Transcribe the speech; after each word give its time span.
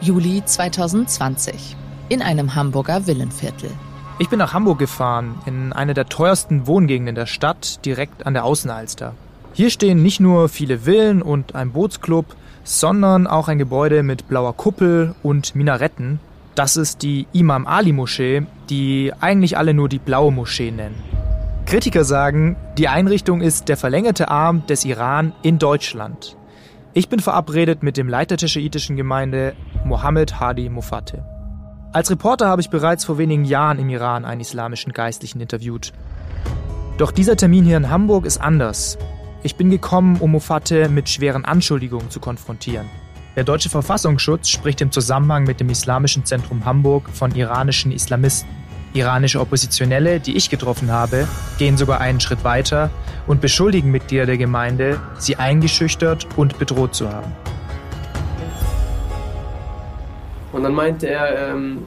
Juli 0.00 0.42
2020 0.44 1.74
in 2.10 2.20
einem 2.20 2.54
Hamburger 2.54 3.06
Villenviertel. 3.06 3.70
Ich 4.18 4.28
bin 4.28 4.38
nach 4.38 4.52
Hamburg 4.52 4.78
gefahren, 4.78 5.36
in 5.46 5.72
eine 5.72 5.94
der 5.94 6.06
teuersten 6.06 6.66
Wohngegenden 6.66 7.14
der 7.14 7.26
Stadt, 7.26 7.84
direkt 7.84 8.26
an 8.26 8.34
der 8.34 8.44
Außenalster. 8.44 9.14
Hier 9.54 9.70
stehen 9.70 10.02
nicht 10.02 10.20
nur 10.20 10.50
viele 10.50 10.80
Villen 10.80 11.22
und 11.22 11.54
ein 11.54 11.72
Bootsclub, 11.72 12.26
sondern 12.62 13.26
auch 13.26 13.48
ein 13.48 13.58
Gebäude 13.58 14.02
mit 14.02 14.28
blauer 14.28 14.54
Kuppel 14.54 15.14
und 15.22 15.54
Minaretten. 15.54 16.20
Das 16.54 16.76
ist 16.76 17.02
die 17.02 17.26
Imam 17.32 17.66
Ali 17.66 17.92
Moschee, 17.92 18.42
die 18.68 19.12
eigentlich 19.20 19.56
alle 19.56 19.72
nur 19.72 19.88
die 19.88 19.98
blaue 19.98 20.30
Moschee 20.30 20.72
nennen. 20.72 21.02
Kritiker 21.64 22.04
sagen, 22.04 22.56
die 22.76 22.88
Einrichtung 22.88 23.40
ist 23.40 23.68
der 23.68 23.78
verlängerte 23.78 24.28
Arm 24.28 24.66
des 24.66 24.84
Iran 24.84 25.32
in 25.42 25.58
Deutschland. 25.58 26.36
Ich 26.96 27.10
bin 27.10 27.20
verabredet 27.20 27.82
mit 27.82 27.98
dem 27.98 28.08
Leiter 28.08 28.36
der 28.36 28.46
schiitischen 28.46 28.96
Gemeinde 28.96 29.54
Mohammed 29.84 30.40
Hadi 30.40 30.68
Mufate. 30.68 31.24
Als 31.92 32.10
Reporter 32.10 32.48
habe 32.48 32.60
ich 32.60 32.70
bereits 32.70 33.04
vor 33.04 33.18
wenigen 33.18 33.44
Jahren 33.44 33.78
im 33.78 33.88
Iran 33.88 34.24
einen 34.24 34.40
islamischen 34.40 34.92
Geistlichen 34.92 35.40
interviewt. 35.40 35.92
Doch 36.98 37.10
dieser 37.10 37.36
Termin 37.36 37.64
hier 37.64 37.76
in 37.76 37.90
Hamburg 37.90 38.26
ist 38.26 38.40
anders. 38.40 38.98
Ich 39.42 39.56
bin 39.56 39.70
gekommen, 39.70 40.16
um 40.20 40.32
Mufate 40.32 40.88
mit 40.88 41.08
schweren 41.08 41.44
Anschuldigungen 41.44 42.10
zu 42.10 42.20
konfrontieren. 42.20 42.86
Der 43.36 43.44
deutsche 43.44 43.68
Verfassungsschutz 43.68 44.48
spricht 44.48 44.80
im 44.80 44.90
Zusammenhang 44.90 45.44
mit 45.44 45.60
dem 45.60 45.68
Islamischen 45.68 46.24
Zentrum 46.24 46.64
Hamburg 46.64 47.08
von 47.10 47.34
iranischen 47.34 47.92
Islamisten. 47.92 48.48
Iranische 48.94 49.40
Oppositionelle, 49.40 50.20
die 50.20 50.36
ich 50.36 50.48
getroffen 50.48 50.90
habe, 50.90 51.28
gehen 51.58 51.76
sogar 51.76 52.00
einen 52.00 52.20
Schritt 52.20 52.44
weiter 52.44 52.90
und 53.26 53.42
beschuldigen 53.42 53.90
Mitglieder 53.90 54.24
der 54.24 54.38
Gemeinde, 54.38 54.98
sie 55.18 55.36
eingeschüchtert 55.36 56.26
und 56.36 56.58
bedroht 56.58 56.94
zu 56.94 57.12
haben. 57.12 57.32
Und 60.56 60.62
dann 60.62 60.72
meinte 60.72 61.06
er, 61.06 61.50
ähm, 61.50 61.82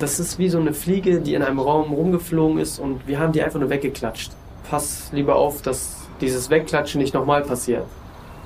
das 0.00 0.18
ist 0.18 0.36
wie 0.36 0.48
so 0.48 0.58
eine 0.58 0.74
Fliege, 0.74 1.20
die 1.20 1.34
in 1.34 1.42
einem 1.42 1.60
Raum 1.60 1.92
rumgeflogen 1.92 2.58
ist 2.58 2.80
und 2.80 3.06
wir 3.06 3.20
haben 3.20 3.30
die 3.30 3.40
einfach 3.40 3.60
nur 3.60 3.70
weggeklatscht. 3.70 4.32
Pass 4.68 5.10
lieber 5.12 5.36
auf, 5.36 5.62
dass 5.62 5.98
dieses 6.20 6.50
Wegklatschen 6.50 7.00
nicht 7.00 7.14
nochmal 7.14 7.42
passiert. 7.42 7.84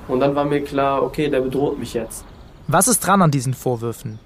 Und 0.09 0.21
dann 0.21 0.35
war 0.35 0.45
mir 0.45 0.63
klar, 0.63 1.03
okay, 1.03 1.31
der 1.31 1.41
bedroht 1.41 1.79
mich 1.79 1.95
jetzt. 1.95 2.27
Was 2.69 2.87
ist 2.87 3.01
dran 3.01 3.23
an 3.23 3.31
diesen 3.31 3.55
Vorwürfen? 3.55 4.19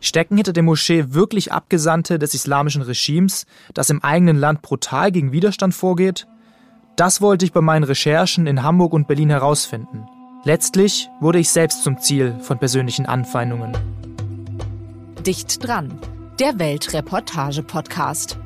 Stecken 0.00 0.36
hinter 0.36 0.52
der 0.52 0.64
Moschee 0.64 1.04
wirklich 1.10 1.52
Abgesandte 1.52 2.18
des 2.18 2.34
islamischen 2.34 2.82
Regimes, 2.82 3.46
das 3.74 3.88
im 3.88 4.02
eigenen 4.02 4.36
Land 4.36 4.62
brutal 4.62 5.12
gegen 5.12 5.30
Widerstand 5.30 5.74
vorgeht? 5.74 6.26
Das 6.96 7.20
wollte 7.20 7.44
ich 7.44 7.52
bei 7.52 7.60
meinen 7.60 7.84
Recherchen 7.84 8.48
in 8.48 8.64
Hamburg 8.64 8.94
und 8.94 9.06
Berlin 9.06 9.30
herausfinden. 9.30 10.08
Letztlich 10.42 11.08
wurde 11.20 11.38
ich 11.38 11.50
selbst 11.50 11.84
zum 11.84 12.00
Ziel 12.00 12.34
von 12.40 12.58
persönlichen 12.58 13.06
Anfeindungen. 13.06 13.76
Dicht 15.26 15.64
dran, 15.64 16.00
der 16.40 16.58
Weltreportage-Podcast. 16.58 18.38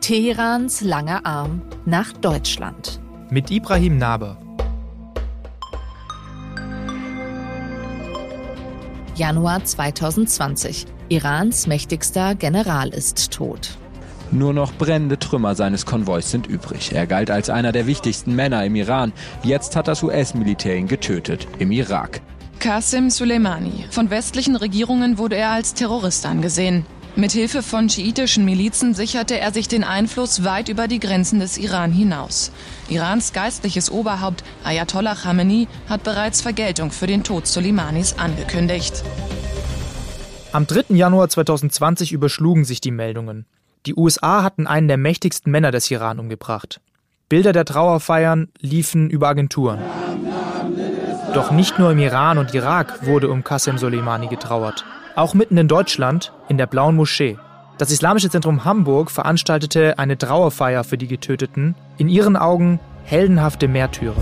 Teherans 0.00 0.80
langer 0.80 1.24
Arm 1.24 1.62
nach 1.84 2.12
Deutschland 2.12 3.00
mit 3.30 3.52
Ibrahim 3.52 3.98
Naber. 3.98 4.36
Januar 9.14 9.64
2020. 9.64 10.86
Irans 11.08 11.68
mächtigster 11.68 12.34
General 12.34 12.88
ist 12.88 13.30
tot. 13.30 13.78
Nur 14.32 14.52
noch 14.52 14.72
brennende 14.74 15.20
Trümmer 15.20 15.54
seines 15.54 15.86
Konvois 15.86 16.22
sind 16.22 16.48
übrig. 16.48 16.92
Er 16.92 17.06
galt 17.06 17.30
als 17.30 17.48
einer 17.48 17.70
der 17.70 17.86
wichtigsten 17.86 18.34
Männer 18.34 18.64
im 18.64 18.74
Iran. 18.74 19.12
Jetzt 19.44 19.76
hat 19.76 19.86
das 19.86 20.02
US-Militär 20.02 20.76
ihn 20.76 20.88
getötet, 20.88 21.46
im 21.60 21.70
Irak. 21.70 22.20
Qasem 22.58 23.10
Soleimani. 23.10 23.86
Von 23.90 24.10
westlichen 24.10 24.56
Regierungen 24.56 25.18
wurde 25.18 25.36
er 25.36 25.50
als 25.50 25.74
Terrorist 25.74 26.26
angesehen. 26.26 26.86
Mithilfe 27.16 27.62
von 27.62 27.88
schiitischen 27.88 28.44
Milizen 28.44 28.92
sicherte 28.92 29.38
er 29.38 29.52
sich 29.52 29.68
den 29.68 29.84
Einfluss 29.84 30.42
weit 30.42 30.68
über 30.68 30.88
die 30.88 30.98
Grenzen 30.98 31.38
des 31.38 31.58
Iran 31.58 31.92
hinaus. 31.92 32.50
Irans 32.88 33.32
geistliches 33.32 33.90
Oberhaupt 33.90 34.42
Ayatollah 34.64 35.14
Khamenei 35.14 35.68
hat 35.88 36.02
bereits 36.02 36.40
Vergeltung 36.40 36.90
für 36.90 37.06
den 37.06 37.22
Tod 37.22 37.46
Soleimanis 37.46 38.14
angekündigt. 38.18 39.04
Am 40.50 40.66
3. 40.66 40.96
Januar 40.96 41.28
2020 41.28 42.12
überschlugen 42.12 42.64
sich 42.64 42.80
die 42.80 42.90
Meldungen. 42.90 43.46
Die 43.86 43.94
USA 43.94 44.42
hatten 44.42 44.66
einen 44.66 44.88
der 44.88 44.96
mächtigsten 44.96 45.52
Männer 45.52 45.70
des 45.70 45.90
Iran 45.90 46.18
umgebracht. 46.18 46.80
Bilder 47.28 47.52
der 47.52 47.64
Trauerfeiern 47.64 48.48
liefen 48.60 49.08
über 49.08 49.28
Agenturen. 49.28 49.78
Doch 51.34 51.50
nicht 51.50 51.80
nur 51.80 51.90
im 51.90 51.98
Iran 51.98 52.38
und 52.38 52.54
Irak 52.54 53.04
wurde 53.06 53.28
um 53.28 53.42
Qasem 53.42 53.76
Soleimani 53.76 54.28
getrauert. 54.28 54.84
Auch 55.16 55.34
mitten 55.34 55.56
in 55.56 55.66
Deutschland, 55.66 56.32
in 56.48 56.58
der 56.58 56.68
Blauen 56.68 56.94
Moschee. 56.94 57.38
Das 57.76 57.90
Islamische 57.90 58.30
Zentrum 58.30 58.64
Hamburg 58.64 59.10
veranstaltete 59.10 59.98
eine 59.98 60.16
Trauerfeier 60.16 60.84
für 60.84 60.96
die 60.96 61.08
Getöteten, 61.08 61.74
in 61.98 62.08
ihren 62.08 62.36
Augen 62.36 62.78
heldenhafte 63.02 63.66
Märtyrer. 63.66 64.14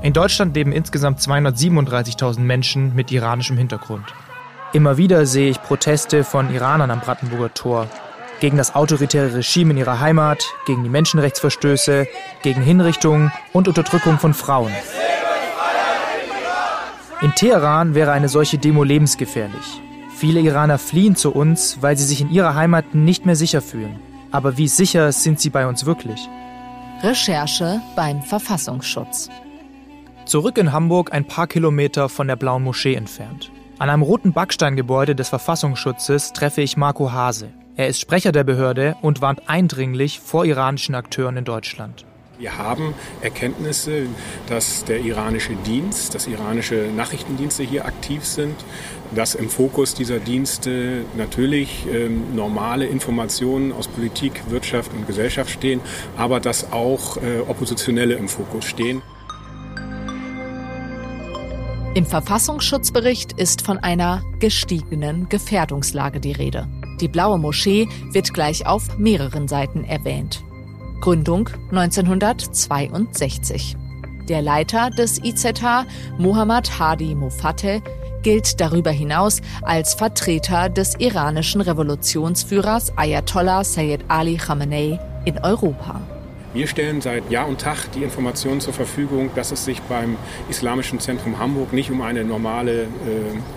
In 0.00 0.14
Deutschland 0.14 0.56
leben 0.56 0.72
insgesamt 0.72 1.20
237.000 1.20 2.40
Menschen 2.40 2.94
mit 2.94 3.12
iranischem 3.12 3.58
Hintergrund. 3.58 4.06
Immer 4.72 4.96
wieder 4.96 5.26
sehe 5.26 5.50
ich 5.50 5.60
Proteste 5.60 6.24
von 6.24 6.54
Iranern 6.54 6.90
am 6.90 7.00
Brandenburger 7.00 7.52
Tor. 7.52 7.86
Gegen 8.40 8.56
das 8.56 8.74
autoritäre 8.74 9.34
Regime 9.34 9.72
in 9.72 9.76
ihrer 9.76 10.00
Heimat, 10.00 10.42
gegen 10.64 10.84
die 10.84 10.88
Menschenrechtsverstöße, 10.88 12.06
gegen 12.42 12.62
Hinrichtungen 12.62 13.30
und 13.52 13.68
Unterdrückung 13.68 14.18
von 14.18 14.32
Frauen. 14.32 14.72
In 17.22 17.34
Teheran 17.34 17.94
wäre 17.94 18.12
eine 18.12 18.30
solche 18.30 18.56
Demo 18.56 18.82
lebensgefährlich. 18.82 19.82
Viele 20.16 20.40
Iraner 20.40 20.78
fliehen 20.78 21.16
zu 21.16 21.32
uns, 21.32 21.76
weil 21.82 21.94
sie 21.98 22.04
sich 22.04 22.22
in 22.22 22.30
ihrer 22.30 22.54
Heimat 22.54 22.94
nicht 22.94 23.26
mehr 23.26 23.36
sicher 23.36 23.60
fühlen. 23.60 24.00
Aber 24.30 24.56
wie 24.56 24.68
sicher 24.68 25.12
sind 25.12 25.38
sie 25.38 25.50
bei 25.50 25.66
uns 25.66 25.84
wirklich? 25.84 26.28
Recherche 27.02 27.82
beim 27.94 28.22
Verfassungsschutz. 28.22 29.28
Zurück 30.24 30.56
in 30.56 30.72
Hamburg, 30.72 31.12
ein 31.12 31.26
paar 31.26 31.46
Kilometer 31.46 32.08
von 32.08 32.26
der 32.26 32.36
Blauen 32.36 32.64
Moschee 32.64 32.94
entfernt. 32.94 33.50
An 33.78 33.90
einem 33.90 34.02
roten 34.02 34.32
Backsteingebäude 34.32 35.14
des 35.14 35.28
Verfassungsschutzes 35.28 36.32
treffe 36.32 36.62
ich 36.62 36.78
Marco 36.78 37.12
Hase. 37.12 37.50
Er 37.76 37.88
ist 37.88 38.00
Sprecher 38.00 38.32
der 38.32 38.44
Behörde 38.44 38.96
und 39.02 39.20
warnt 39.20 39.42
eindringlich 39.46 40.20
vor 40.20 40.46
iranischen 40.46 40.94
Akteuren 40.94 41.36
in 41.36 41.44
Deutschland. 41.44 42.06
Wir 42.40 42.56
haben 42.56 42.94
Erkenntnisse, 43.20 44.06
dass 44.46 44.86
der 44.86 45.00
iranische 45.00 45.56
Dienst, 45.66 46.14
dass 46.14 46.26
iranische 46.26 46.88
Nachrichtendienste 46.96 47.64
hier 47.64 47.84
aktiv 47.84 48.24
sind, 48.24 48.54
dass 49.14 49.34
im 49.34 49.50
Fokus 49.50 49.92
dieser 49.92 50.20
Dienste 50.20 51.04
natürlich 51.18 51.84
ähm, 51.92 52.34
normale 52.34 52.86
Informationen 52.86 53.72
aus 53.72 53.88
Politik, 53.88 54.40
Wirtschaft 54.48 54.90
und 54.94 55.06
Gesellschaft 55.06 55.50
stehen, 55.50 55.82
aber 56.16 56.40
dass 56.40 56.72
auch 56.72 57.18
äh, 57.18 57.40
Oppositionelle 57.40 58.14
im 58.14 58.26
Fokus 58.26 58.64
stehen. 58.64 59.02
Im 61.92 62.06
Verfassungsschutzbericht 62.06 63.34
ist 63.34 63.60
von 63.60 63.76
einer 63.76 64.22
gestiegenen 64.38 65.28
Gefährdungslage 65.28 66.20
die 66.20 66.32
Rede. 66.32 66.66
Die 67.02 67.08
blaue 67.08 67.38
Moschee 67.38 67.86
wird 68.12 68.32
gleich 68.32 68.64
auf 68.64 68.96
mehreren 68.96 69.46
Seiten 69.46 69.84
erwähnt. 69.84 70.42
Gründung 71.00 71.48
1962. 71.70 73.74
Der 74.28 74.42
Leiter 74.42 74.90
des 74.90 75.24
IZH, 75.24 75.86
Mohammad 76.18 76.78
Hadi 76.78 77.14
Mufate, 77.14 77.80
gilt 78.22 78.60
darüber 78.60 78.90
hinaus 78.90 79.40
als 79.62 79.94
Vertreter 79.94 80.68
des 80.68 80.96
iranischen 80.98 81.62
Revolutionsführers 81.62 82.98
Ayatollah 82.98 83.64
Sayyid 83.64 84.04
Ali 84.08 84.36
Khamenei 84.36 85.00
in 85.24 85.38
Europa. 85.38 86.02
Wir 86.52 86.66
stellen 86.66 87.00
seit 87.00 87.30
Jahr 87.30 87.46
und 87.46 87.60
Tag 87.60 87.92
die 87.94 88.02
Informationen 88.02 88.60
zur 88.60 88.74
Verfügung, 88.74 89.30
dass 89.36 89.52
es 89.52 89.64
sich 89.64 89.80
beim 89.82 90.16
Islamischen 90.48 90.98
Zentrum 90.98 91.38
Hamburg 91.38 91.72
nicht 91.72 91.92
um 91.92 92.02
eine 92.02 92.24
normale, 92.24 92.82
äh, 92.82 92.86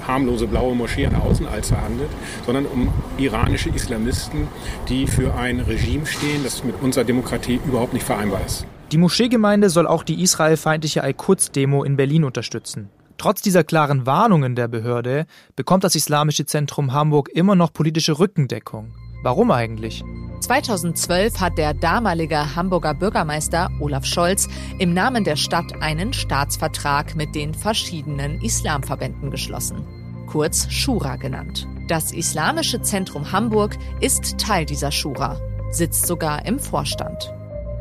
harmlose 0.07 0.45
blaue 0.45 0.75
Moschee 0.75 1.07
an 1.07 1.13
der 1.13 1.23
Außenalster 1.23 1.81
handelt, 1.81 2.11
sondern 2.45 2.67
um 2.67 2.93
iranische 3.17 3.69
Islamisten, 3.69 4.47
die 4.89 5.07
für 5.07 5.33
ein 5.35 5.59
Regime 5.59 6.05
stehen, 6.05 6.43
das 6.43 6.63
mit 6.63 6.81
unserer 6.81 7.03
Demokratie 7.03 7.59
überhaupt 7.65 7.93
nicht 7.93 8.05
vereinbar 8.05 8.45
ist. 8.45 8.65
Die 8.91 8.97
Moscheegemeinde 8.97 9.69
soll 9.69 9.87
auch 9.87 10.03
die 10.03 10.21
israelfeindliche 10.21 11.03
Al-Quds-Demo 11.03 11.83
in 11.83 11.95
Berlin 11.95 12.23
unterstützen. 12.23 12.89
Trotz 13.17 13.41
dieser 13.41 13.63
klaren 13.63 14.05
Warnungen 14.05 14.55
der 14.55 14.67
Behörde 14.67 15.25
bekommt 15.55 15.83
das 15.83 15.95
Islamische 15.95 16.45
Zentrum 16.45 16.93
Hamburg 16.93 17.29
immer 17.29 17.55
noch 17.55 17.71
politische 17.71 18.19
Rückendeckung. 18.19 18.93
Warum 19.23 19.51
eigentlich? 19.51 20.03
2012 20.41 21.39
hat 21.39 21.57
der 21.57 21.73
damalige 21.73 22.55
Hamburger 22.55 22.93
Bürgermeister 22.93 23.69
Olaf 23.79 24.05
Scholz 24.05 24.49
im 24.77 24.93
Namen 24.93 25.23
der 25.23 25.37
Stadt 25.37 25.81
einen 25.81 26.11
Staatsvertrag 26.11 27.15
mit 27.15 27.33
den 27.33 27.53
verschiedenen 27.53 28.41
Islamverbänden 28.41 29.31
geschlossen, 29.31 29.87
kurz 30.27 30.69
Schura 30.69 31.15
genannt. 31.15 31.65
Das 31.89 32.13
Islamische 32.13 32.81
Zentrum 32.81 33.33
Hamburg 33.33 33.77
ist 33.99 34.37
Teil 34.37 34.65
dieser 34.65 34.89
Schura, 34.89 35.37
sitzt 35.69 36.07
sogar 36.07 36.45
im 36.45 36.57
Vorstand. 36.57 37.33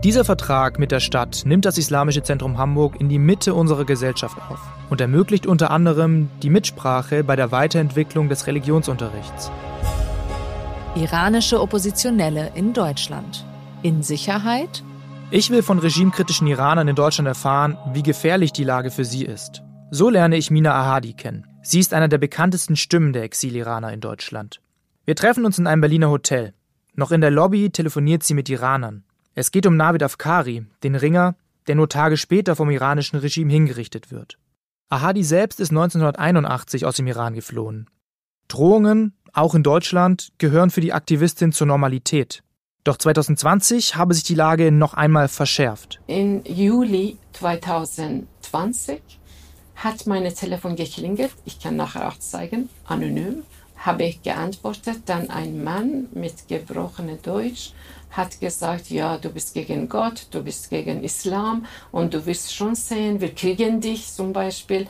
Dieser 0.02 0.24
Vertrag 0.24 0.80
mit 0.80 0.90
der 0.90 0.98
Stadt 0.98 1.42
nimmt 1.44 1.64
das 1.64 1.78
Islamische 1.78 2.24
Zentrum 2.24 2.58
Hamburg 2.58 3.00
in 3.00 3.08
die 3.08 3.20
Mitte 3.20 3.54
unserer 3.54 3.84
Gesellschaft 3.84 4.36
auf 4.50 4.58
und 4.90 5.00
ermöglicht 5.00 5.46
unter 5.46 5.70
anderem 5.70 6.28
die 6.42 6.50
Mitsprache 6.50 7.22
bei 7.22 7.36
der 7.36 7.52
Weiterentwicklung 7.52 8.28
des 8.28 8.48
Religionsunterrichts. 8.48 9.52
Iranische 10.96 11.60
Oppositionelle 11.60 12.50
in 12.56 12.72
Deutschland. 12.72 13.44
In 13.82 14.02
Sicherheit? 14.02 14.82
Ich 15.30 15.50
will 15.50 15.62
von 15.62 15.78
regimekritischen 15.78 16.48
Iranern 16.48 16.88
in 16.88 16.96
Deutschland 16.96 17.28
erfahren, 17.28 17.78
wie 17.92 18.02
gefährlich 18.02 18.52
die 18.52 18.64
Lage 18.64 18.90
für 18.90 19.04
sie 19.04 19.24
ist. 19.24 19.62
So 19.92 20.10
lerne 20.10 20.36
ich 20.36 20.50
Mina 20.50 20.74
Ahadi 20.74 21.12
kennen. 21.12 21.46
Sie 21.64 21.78
ist 21.78 21.94
einer 21.94 22.08
der 22.08 22.18
bekanntesten 22.18 22.74
Stimmen 22.74 23.12
der 23.12 23.22
Exil-Iraner 23.22 23.92
in 23.92 24.00
Deutschland. 24.00 24.60
Wir 25.04 25.14
treffen 25.14 25.44
uns 25.44 25.58
in 25.58 25.68
einem 25.68 25.80
Berliner 25.80 26.10
Hotel. 26.10 26.54
Noch 26.94 27.12
in 27.12 27.20
der 27.20 27.30
Lobby 27.30 27.70
telefoniert 27.70 28.24
sie 28.24 28.34
mit 28.34 28.48
Iranern. 28.48 29.04
Es 29.34 29.52
geht 29.52 29.66
um 29.66 29.76
Navid 29.76 30.02
Afkari, 30.02 30.66
den 30.82 30.96
Ringer, 30.96 31.36
der 31.68 31.76
nur 31.76 31.88
Tage 31.88 32.16
später 32.16 32.56
vom 32.56 32.68
iranischen 32.70 33.20
Regime 33.20 33.52
hingerichtet 33.52 34.10
wird. 34.10 34.38
Ahadi 34.88 35.22
selbst 35.22 35.60
ist 35.60 35.70
1981 35.70 36.84
aus 36.84 36.96
dem 36.96 37.06
Iran 37.06 37.34
geflohen. 37.34 37.88
Drohungen, 38.48 39.14
auch 39.32 39.54
in 39.54 39.62
Deutschland, 39.62 40.32
gehören 40.38 40.70
für 40.70 40.80
die 40.80 40.92
Aktivistin 40.92 41.52
zur 41.52 41.68
Normalität. 41.68 42.42
Doch 42.84 42.96
2020 42.98 43.94
habe 43.94 44.12
sich 44.14 44.24
die 44.24 44.34
Lage 44.34 44.72
noch 44.72 44.94
einmal 44.94 45.28
verschärft. 45.28 46.00
In 46.08 46.44
Juli 46.44 47.18
2020 47.32 49.00
hat 49.82 50.06
mein 50.06 50.32
Telefon 50.34 50.76
geklingelt. 50.76 51.32
Ich 51.44 51.58
kann 51.60 51.76
nachher 51.76 52.08
auch 52.08 52.18
zeigen, 52.18 52.68
anonym. 52.86 53.42
Habe 53.76 54.04
ich 54.04 54.22
geantwortet, 54.22 55.02
dann 55.06 55.28
ein 55.28 55.64
Mann 55.64 56.08
mit 56.12 56.46
gebrochenem 56.48 57.20
Deutsch 57.20 57.72
hat 58.12 58.40
gesagt, 58.40 58.90
ja, 58.90 59.16
du 59.16 59.30
bist 59.30 59.54
gegen 59.54 59.88
Gott, 59.88 60.26
du 60.30 60.42
bist 60.42 60.70
gegen 60.70 61.02
Islam 61.02 61.64
und 61.90 62.14
du 62.14 62.26
wirst 62.26 62.54
schon 62.54 62.74
sehen, 62.74 63.20
wir 63.20 63.34
kriegen 63.34 63.80
dich 63.80 64.12
zum 64.12 64.32
Beispiel. 64.32 64.86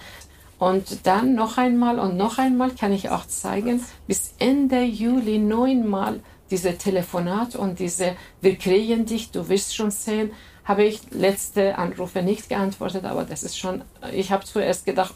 Und 0.58 1.06
dann 1.06 1.34
noch 1.34 1.56
einmal 1.56 1.98
und 1.98 2.16
noch 2.16 2.38
einmal 2.38 2.70
kann 2.72 2.92
ich 2.92 3.10
auch 3.10 3.26
zeigen, 3.26 3.84
bis 4.06 4.34
Ende 4.38 4.82
Juli 4.82 5.38
neunmal 5.38 6.20
diese 6.50 6.76
Telefonat 6.76 7.56
und 7.56 7.78
diese 7.78 8.16
Wir 8.40 8.56
kriegen 8.56 9.06
dich, 9.06 9.30
du 9.30 9.48
wirst 9.48 9.74
schon 9.74 9.90
sehen, 9.90 10.32
habe 10.64 10.84
ich 10.84 11.00
letzte 11.10 11.78
Anrufe 11.78 12.22
nicht 12.22 12.48
geantwortet, 12.48 13.04
aber 13.04 13.24
das 13.24 13.42
ist 13.42 13.58
schon, 13.58 13.82
ich 14.12 14.30
habe 14.30 14.44
zuerst 14.44 14.86
gedacht, 14.86 15.14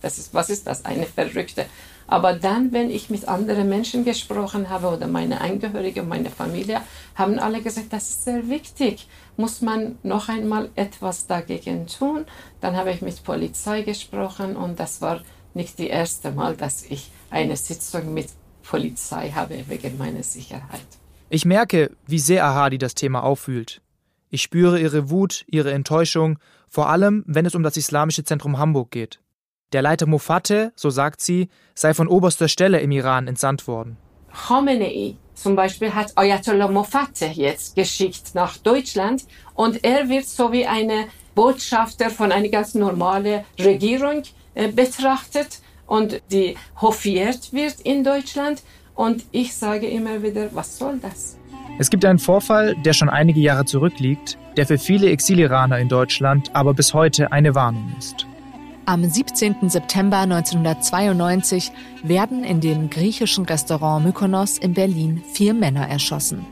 das 0.00 0.18
ist, 0.18 0.32
was 0.32 0.50
ist 0.50 0.66
das, 0.66 0.84
eine 0.84 1.04
Verrückte. 1.06 1.66
Aber 2.06 2.34
dann, 2.34 2.72
wenn 2.72 2.88
ich 2.90 3.10
mit 3.10 3.26
anderen 3.26 3.68
Menschen 3.68 4.04
gesprochen 4.04 4.70
habe 4.70 4.88
oder 4.88 5.08
meine 5.08 5.40
Angehörigen, 5.40 6.08
meine 6.08 6.30
Familie, 6.30 6.80
haben 7.14 7.38
alle 7.38 7.60
gesagt, 7.60 7.92
das 7.92 8.08
ist 8.08 8.24
sehr 8.24 8.48
wichtig. 8.48 9.08
Muss 9.36 9.60
man 9.60 9.98
noch 10.02 10.28
einmal 10.28 10.70
etwas 10.76 11.26
dagegen 11.26 11.86
tun? 11.88 12.24
Dann 12.60 12.76
habe 12.76 12.92
ich 12.92 13.02
mit 13.02 13.22
Polizei 13.24 13.82
gesprochen 13.82 14.56
und 14.56 14.78
das 14.78 15.00
war 15.00 15.20
nicht 15.54 15.78
das 15.78 15.86
erste 15.86 16.30
Mal, 16.30 16.56
dass 16.56 16.84
ich 16.84 17.10
eine 17.30 17.56
Sitzung 17.56 18.14
mit 18.14 18.28
Polizei 18.62 19.30
habe 19.30 19.64
wegen 19.68 19.98
meiner 19.98 20.22
Sicherheit. 20.22 20.86
Ich 21.28 21.44
merke, 21.44 21.90
wie 22.06 22.20
sehr 22.20 22.44
Ahadi 22.44 22.78
das 22.78 22.94
Thema 22.94 23.24
auffühlt. 23.24 23.80
Ich 24.30 24.42
spüre 24.42 24.80
ihre 24.80 25.10
Wut, 25.10 25.44
ihre 25.48 25.72
Enttäuschung, 25.72 26.38
vor 26.68 26.88
allem 26.88 27.24
wenn 27.26 27.46
es 27.46 27.54
um 27.54 27.62
das 27.62 27.76
Islamische 27.76 28.24
Zentrum 28.24 28.58
Hamburg 28.58 28.90
geht. 28.90 29.20
Der 29.72 29.82
Leiter 29.82 30.06
Mofatteh, 30.06 30.70
so 30.74 30.90
sagt 30.90 31.20
sie, 31.20 31.48
sei 31.74 31.94
von 31.94 32.08
oberster 32.08 32.48
Stelle 32.48 32.80
im 32.80 32.90
Iran 32.92 33.28
entsandt 33.28 33.66
worden. 33.66 33.96
Khamenei 34.32 35.16
zum 35.34 35.56
Beispiel 35.56 35.94
hat 35.94 36.12
Ayatollah 36.16 36.68
Mofatteh 36.68 37.32
jetzt 37.32 37.74
geschickt 37.76 38.34
nach 38.34 38.56
Deutschland 38.58 39.24
und 39.54 39.84
er 39.84 40.08
wird 40.08 40.26
so 40.26 40.52
wie 40.52 40.66
eine 40.66 41.08
Botschafter 41.34 42.10
von 42.10 42.32
einer 42.32 42.48
ganz 42.48 42.74
normalen 42.74 43.44
Regierung 43.58 44.22
äh, 44.54 44.68
betrachtet 44.68 45.60
und 45.86 46.22
die 46.32 46.56
hofiert 46.80 47.52
wird 47.52 47.80
in 47.80 48.02
Deutschland. 48.02 48.62
Und 48.94 49.24
ich 49.30 49.54
sage 49.54 49.86
immer 49.86 50.22
wieder, 50.22 50.48
was 50.54 50.78
soll 50.78 50.98
das? 50.98 51.36
Es 51.78 51.90
gibt 51.90 52.04
einen 52.04 52.18
Vorfall, 52.18 52.74
der 52.76 52.92
schon 52.94 53.08
einige 53.08 53.40
Jahre 53.40 53.64
zurückliegt, 53.64 54.38
der 54.56 54.66
für 54.66 54.78
viele 54.78 55.10
Exiliraner 55.10 55.78
in 55.78 55.88
Deutschland 55.88 56.50
aber 56.54 56.72
bis 56.72 56.94
heute 56.94 57.32
eine 57.32 57.54
Warnung 57.54 57.92
ist. 57.98 58.26
Am 58.86 59.04
17. 59.04 59.68
September 59.68 60.18
1992 60.18 61.72
werden 62.02 62.44
in 62.44 62.60
dem 62.60 62.88
griechischen 62.88 63.44
Restaurant 63.44 64.06
Mykonos 64.06 64.58
in 64.58 64.74
Berlin 64.74 65.22
vier 65.32 65.54
Männer 65.54 65.88
erschossen. 65.88 66.46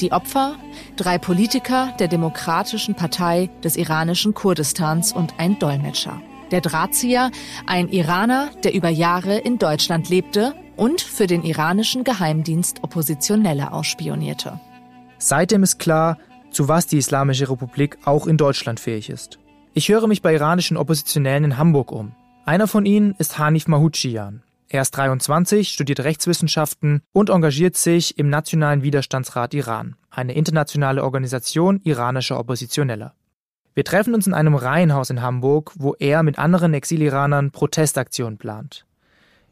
Die 0.00 0.12
Opfer? 0.12 0.56
Drei 0.96 1.18
Politiker 1.18 1.92
der 1.98 2.08
Demokratischen 2.08 2.94
Partei 2.94 3.50
des 3.62 3.76
iranischen 3.76 4.34
Kurdistans 4.34 5.12
und 5.12 5.34
ein 5.38 5.58
Dolmetscher. 5.58 6.20
Der 6.50 6.60
Drahtzieher, 6.60 7.30
ein 7.66 7.88
Iraner, 7.88 8.50
der 8.62 8.74
über 8.74 8.88
Jahre 8.88 9.36
in 9.38 9.58
Deutschland 9.58 10.08
lebte 10.08 10.54
und 10.76 11.00
für 11.00 11.26
den 11.26 11.42
iranischen 11.42 12.04
Geheimdienst 12.04 12.82
Oppositionelle 12.82 13.72
ausspionierte. 13.72 14.60
Seitdem 15.18 15.62
ist 15.62 15.78
klar, 15.78 16.18
zu 16.50 16.68
was 16.68 16.86
die 16.86 16.98
Islamische 16.98 17.50
Republik 17.50 17.98
auch 18.04 18.26
in 18.26 18.36
Deutschland 18.36 18.80
fähig 18.80 19.10
ist. 19.10 19.38
Ich 19.72 19.88
höre 19.88 20.06
mich 20.06 20.22
bei 20.22 20.34
iranischen 20.34 20.76
Oppositionellen 20.76 21.44
in 21.44 21.58
Hamburg 21.58 21.90
um. 21.90 22.12
Einer 22.44 22.68
von 22.68 22.86
ihnen 22.86 23.14
ist 23.18 23.38
Hanif 23.38 23.66
Mahudschian. 23.66 24.42
Er 24.68 24.82
ist 24.82 24.92
23, 24.92 25.68
studiert 25.68 26.00
Rechtswissenschaften 26.00 27.02
und 27.12 27.30
engagiert 27.30 27.76
sich 27.76 28.18
im 28.18 28.28
Nationalen 28.28 28.82
Widerstandsrat 28.82 29.54
Iran, 29.54 29.96
eine 30.10 30.34
internationale 30.34 31.04
Organisation 31.04 31.80
iranischer 31.84 32.38
Oppositioneller. 32.38 33.14
Wir 33.74 33.84
treffen 33.84 34.14
uns 34.14 34.26
in 34.26 34.34
einem 34.34 34.54
Reihenhaus 34.54 35.10
in 35.10 35.22
Hamburg, 35.22 35.72
wo 35.76 35.94
er 35.98 36.22
mit 36.22 36.38
anderen 36.38 36.74
Exiliranern 36.74 37.50
Protestaktionen 37.50 38.38
plant. 38.38 38.84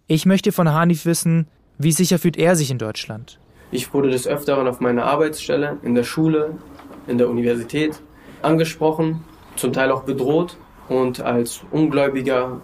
Ich 0.09 0.27
möchte 0.27 0.51
von 0.53 0.73
Hanif 0.73 1.07
wissen, 1.07 1.47
wie 1.79 1.93
sicher 1.93 2.19
fühlt 2.19 2.37
er 2.37 2.57
sich 2.57 2.71
in 2.71 2.79
Deutschland? 2.79 3.39
Ich 3.71 3.95
wurde 3.95 4.11
des 4.11 4.27
Öfteren 4.27 4.67
auf 4.67 4.81
meiner 4.81 5.05
Arbeitsstelle, 5.05 5.79
in 5.83 5.95
der 5.95 6.03
Schule, 6.03 6.59
in 7.07 7.19
der 7.19 7.29
Universität 7.31 8.01
angesprochen 8.43 9.25
zum 9.57 9.73
Teil 9.73 9.91
auch 9.91 10.03
bedroht 10.03 10.57
und 10.89 11.21
als 11.21 11.63
Ungläubiger, 11.71 12.61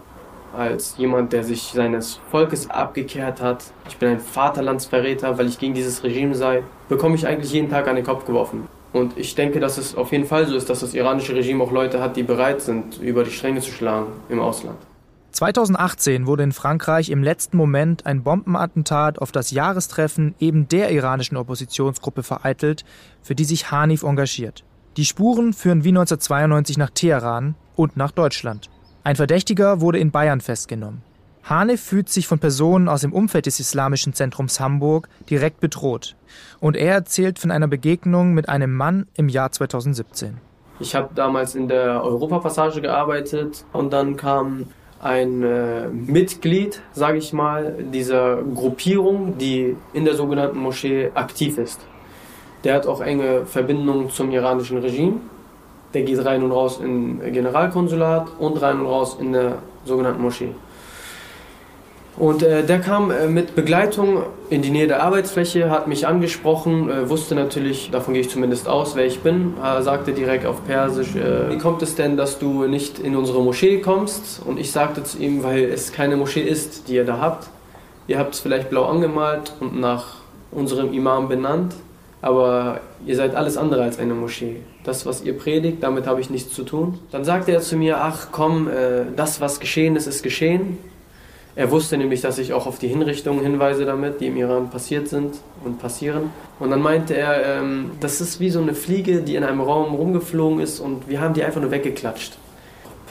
als 0.55 0.97
jemand, 0.97 1.31
der 1.31 1.43
sich 1.43 1.61
seines 1.61 2.19
Volkes 2.29 2.69
abgekehrt 2.69 3.41
hat, 3.41 3.63
ich 3.87 3.97
bin 3.97 4.09
ein 4.09 4.19
Vaterlandsverräter, 4.19 5.37
weil 5.37 5.47
ich 5.47 5.59
gegen 5.59 5.73
dieses 5.73 6.03
Regime 6.03 6.35
sei, 6.35 6.63
bekomme 6.89 7.15
ich 7.15 7.25
eigentlich 7.25 7.53
jeden 7.53 7.69
Tag 7.69 7.87
an 7.87 7.95
den 7.95 8.05
Kopf 8.05 8.25
geworfen. 8.25 8.67
Und 8.91 9.17
ich 9.17 9.35
denke, 9.35 9.59
dass 9.59 9.77
es 9.77 9.95
auf 9.95 10.11
jeden 10.11 10.25
Fall 10.25 10.47
so 10.47 10.55
ist, 10.55 10.69
dass 10.69 10.79
das 10.79 10.95
iranische 10.95 11.35
Regime 11.35 11.63
auch 11.63 11.71
Leute 11.71 12.01
hat, 12.01 12.17
die 12.17 12.23
bereit 12.23 12.61
sind, 12.61 12.99
über 12.99 13.23
die 13.23 13.31
Stränge 13.31 13.61
zu 13.61 13.71
schlagen 13.71 14.07
im 14.29 14.39
Ausland. 14.39 14.79
2018 15.31 16.25
wurde 16.25 16.43
in 16.43 16.51
Frankreich 16.51 17.09
im 17.09 17.23
letzten 17.23 17.57
Moment 17.57 18.05
ein 18.05 18.23
Bombenattentat 18.23 19.19
auf 19.19 19.31
das 19.31 19.51
Jahrestreffen 19.51 20.35
eben 20.39 20.67
der 20.67 20.91
iranischen 20.91 21.37
Oppositionsgruppe 21.37 22.23
vereitelt, 22.23 22.83
für 23.21 23.35
die 23.35 23.45
sich 23.45 23.71
Hanif 23.71 24.03
engagiert. 24.03 24.63
Die 24.97 25.05
Spuren 25.05 25.53
führen 25.53 25.83
wie 25.83 25.89
1992 25.89 26.77
nach 26.77 26.89
Teheran 26.89 27.55
und 27.75 27.95
nach 27.95 28.11
Deutschland. 28.11 28.69
Ein 29.03 29.15
Verdächtiger 29.15 29.81
wurde 29.81 29.99
in 29.99 30.11
Bayern 30.11 30.41
festgenommen. 30.41 31.03
Hanif 31.43 31.81
fühlt 31.81 32.09
sich 32.09 32.27
von 32.27 32.39
Personen 32.39 32.87
aus 32.87 33.01
dem 33.01 33.13
Umfeld 33.13 33.45
des 33.45 33.59
Islamischen 33.59 34.13
Zentrums 34.13 34.59
Hamburg 34.59 35.09
direkt 35.29 35.59
bedroht. 35.59 36.15
Und 36.59 36.75
er 36.75 36.93
erzählt 36.93 37.39
von 37.39 37.49
einer 37.49 37.67
Begegnung 37.67 38.33
mit 38.33 38.49
einem 38.49 38.75
Mann 38.75 39.07
im 39.15 39.29
Jahr 39.29 39.51
2017. 39.51 40.37
Ich 40.79 40.95
habe 40.95 41.09
damals 41.13 41.55
in 41.55 41.67
der 41.67 42.03
Europapassage 42.03 42.81
gearbeitet 42.81 43.65
und 43.73 43.91
dann 43.91 44.15
kam 44.15 44.67
ein 45.01 45.43
äh, 45.43 45.87
Mitglied, 45.87 46.81
sage 46.93 47.17
ich 47.17 47.31
mal, 47.31 47.75
dieser 47.93 48.37
Gruppierung, 48.43 49.37
die 49.37 49.75
in 49.93 50.05
der 50.05 50.15
sogenannten 50.15 50.59
Moschee 50.59 51.11
aktiv 51.13 51.57
ist. 51.57 51.79
Der 52.63 52.75
hat 52.75 52.85
auch 52.85 52.99
enge 52.99 53.45
Verbindungen 53.45 54.09
zum 54.09 54.31
iranischen 54.31 54.79
Regime. 54.79 55.21
Der 55.93 56.03
geht 56.03 56.23
rein 56.25 56.43
und 56.43 56.51
raus 56.51 56.79
im 56.83 57.21
Generalkonsulat 57.21 58.27
und 58.37 58.61
rein 58.61 58.81
und 58.81 58.85
raus 58.87 59.17
in 59.19 59.31
der 59.31 59.59
sogenannten 59.85 60.21
Moschee. 60.21 60.53
Und 62.19 62.43
äh, 62.43 62.63
der 62.65 62.79
kam 62.79 63.11
äh, 63.11 63.27
mit 63.27 63.55
Begleitung 63.55 64.23
in 64.49 64.61
die 64.61 64.71
Nähe 64.71 64.87
der 64.87 65.01
Arbeitsfläche, 65.01 65.69
hat 65.69 65.87
mich 65.87 66.05
angesprochen, 66.05 66.89
äh, 66.89 67.09
wusste 67.09 67.33
natürlich, 67.33 67.91
davon 67.91 68.13
gehe 68.13 68.21
ich 68.21 68.29
zumindest 68.29 68.67
aus, 68.67 68.95
wer 68.97 69.05
ich 69.05 69.21
bin, 69.21 69.53
äh, 69.63 69.81
sagte 69.81 70.11
direkt 70.11 70.45
auf 70.45 70.65
Persisch, 70.65 71.15
äh, 71.15 71.49
wie 71.49 71.57
kommt 71.57 71.81
es 71.81 71.95
denn, 71.95 72.17
dass 72.17 72.37
du 72.37 72.65
nicht 72.67 72.99
in 72.99 73.15
unsere 73.15 73.41
Moschee 73.41 73.79
kommst? 73.79 74.41
Und 74.45 74.59
ich 74.59 74.71
sagte 74.71 75.01
zu 75.03 75.17
ihm, 75.17 75.43
weil 75.43 75.63
es 75.63 75.93
keine 75.93 76.17
Moschee 76.17 76.41
ist, 76.41 76.89
die 76.89 76.95
ihr 76.95 77.05
da 77.05 77.19
habt. 77.19 77.47
Ihr 78.07 78.19
habt 78.19 78.33
es 78.33 78.41
vielleicht 78.41 78.69
blau 78.69 78.83
angemalt 78.85 79.53
und 79.61 79.79
nach 79.79 80.17
unserem 80.51 80.91
Imam 80.91 81.29
benannt 81.29 81.73
aber 82.21 82.81
ihr 83.05 83.15
seid 83.15 83.35
alles 83.35 83.57
andere 83.57 83.83
als 83.83 83.99
eine 83.99 84.13
Moschee. 84.13 84.57
Das, 84.83 85.05
was 85.05 85.23
ihr 85.23 85.37
predigt, 85.37 85.81
damit 85.81 86.05
habe 86.05 86.19
ich 86.19 86.29
nichts 86.29 86.53
zu 86.53 86.63
tun. 86.63 86.99
Dann 87.11 87.23
sagte 87.23 87.51
er 87.51 87.61
zu 87.61 87.77
mir, 87.77 88.01
ach 88.01 88.27
komm, 88.31 88.67
äh, 88.67 89.05
das, 89.15 89.39
was 89.39 89.59
geschehen 89.59 89.95
ist, 89.95 90.07
ist 90.07 90.21
geschehen. 90.21 90.77
Er 91.59 91.71
wusste 91.71 91.97
nämlich, 91.97 92.21
dass 92.21 92.37
ich 92.37 92.53
auch 92.53 92.67
auf 92.67 92.79
die 92.79 92.87
Hinrichtungen 92.87 93.43
hinweise 93.43 93.83
damit, 93.83 94.21
die 94.21 94.27
im 94.27 94.37
Iran 94.37 94.69
passiert 94.69 95.09
sind 95.09 95.35
und 95.65 95.77
passieren. 95.77 96.29
Und 96.57 96.71
dann 96.71 96.81
meinte 96.81 97.17
er, 97.17 97.59
ähm, 97.59 97.91
das 97.99 98.21
ist 98.21 98.39
wie 98.39 98.49
so 98.49 98.61
eine 98.61 98.73
Fliege, 98.73 99.23
die 99.23 99.35
in 99.35 99.43
einem 99.43 99.59
Raum 99.59 99.93
rumgeflogen 99.93 100.61
ist 100.61 100.79
und 100.79 101.09
wir 101.09 101.19
haben 101.19 101.33
die 101.33 101.43
einfach 101.43 101.59
nur 101.59 101.69
weggeklatscht. 101.69 102.37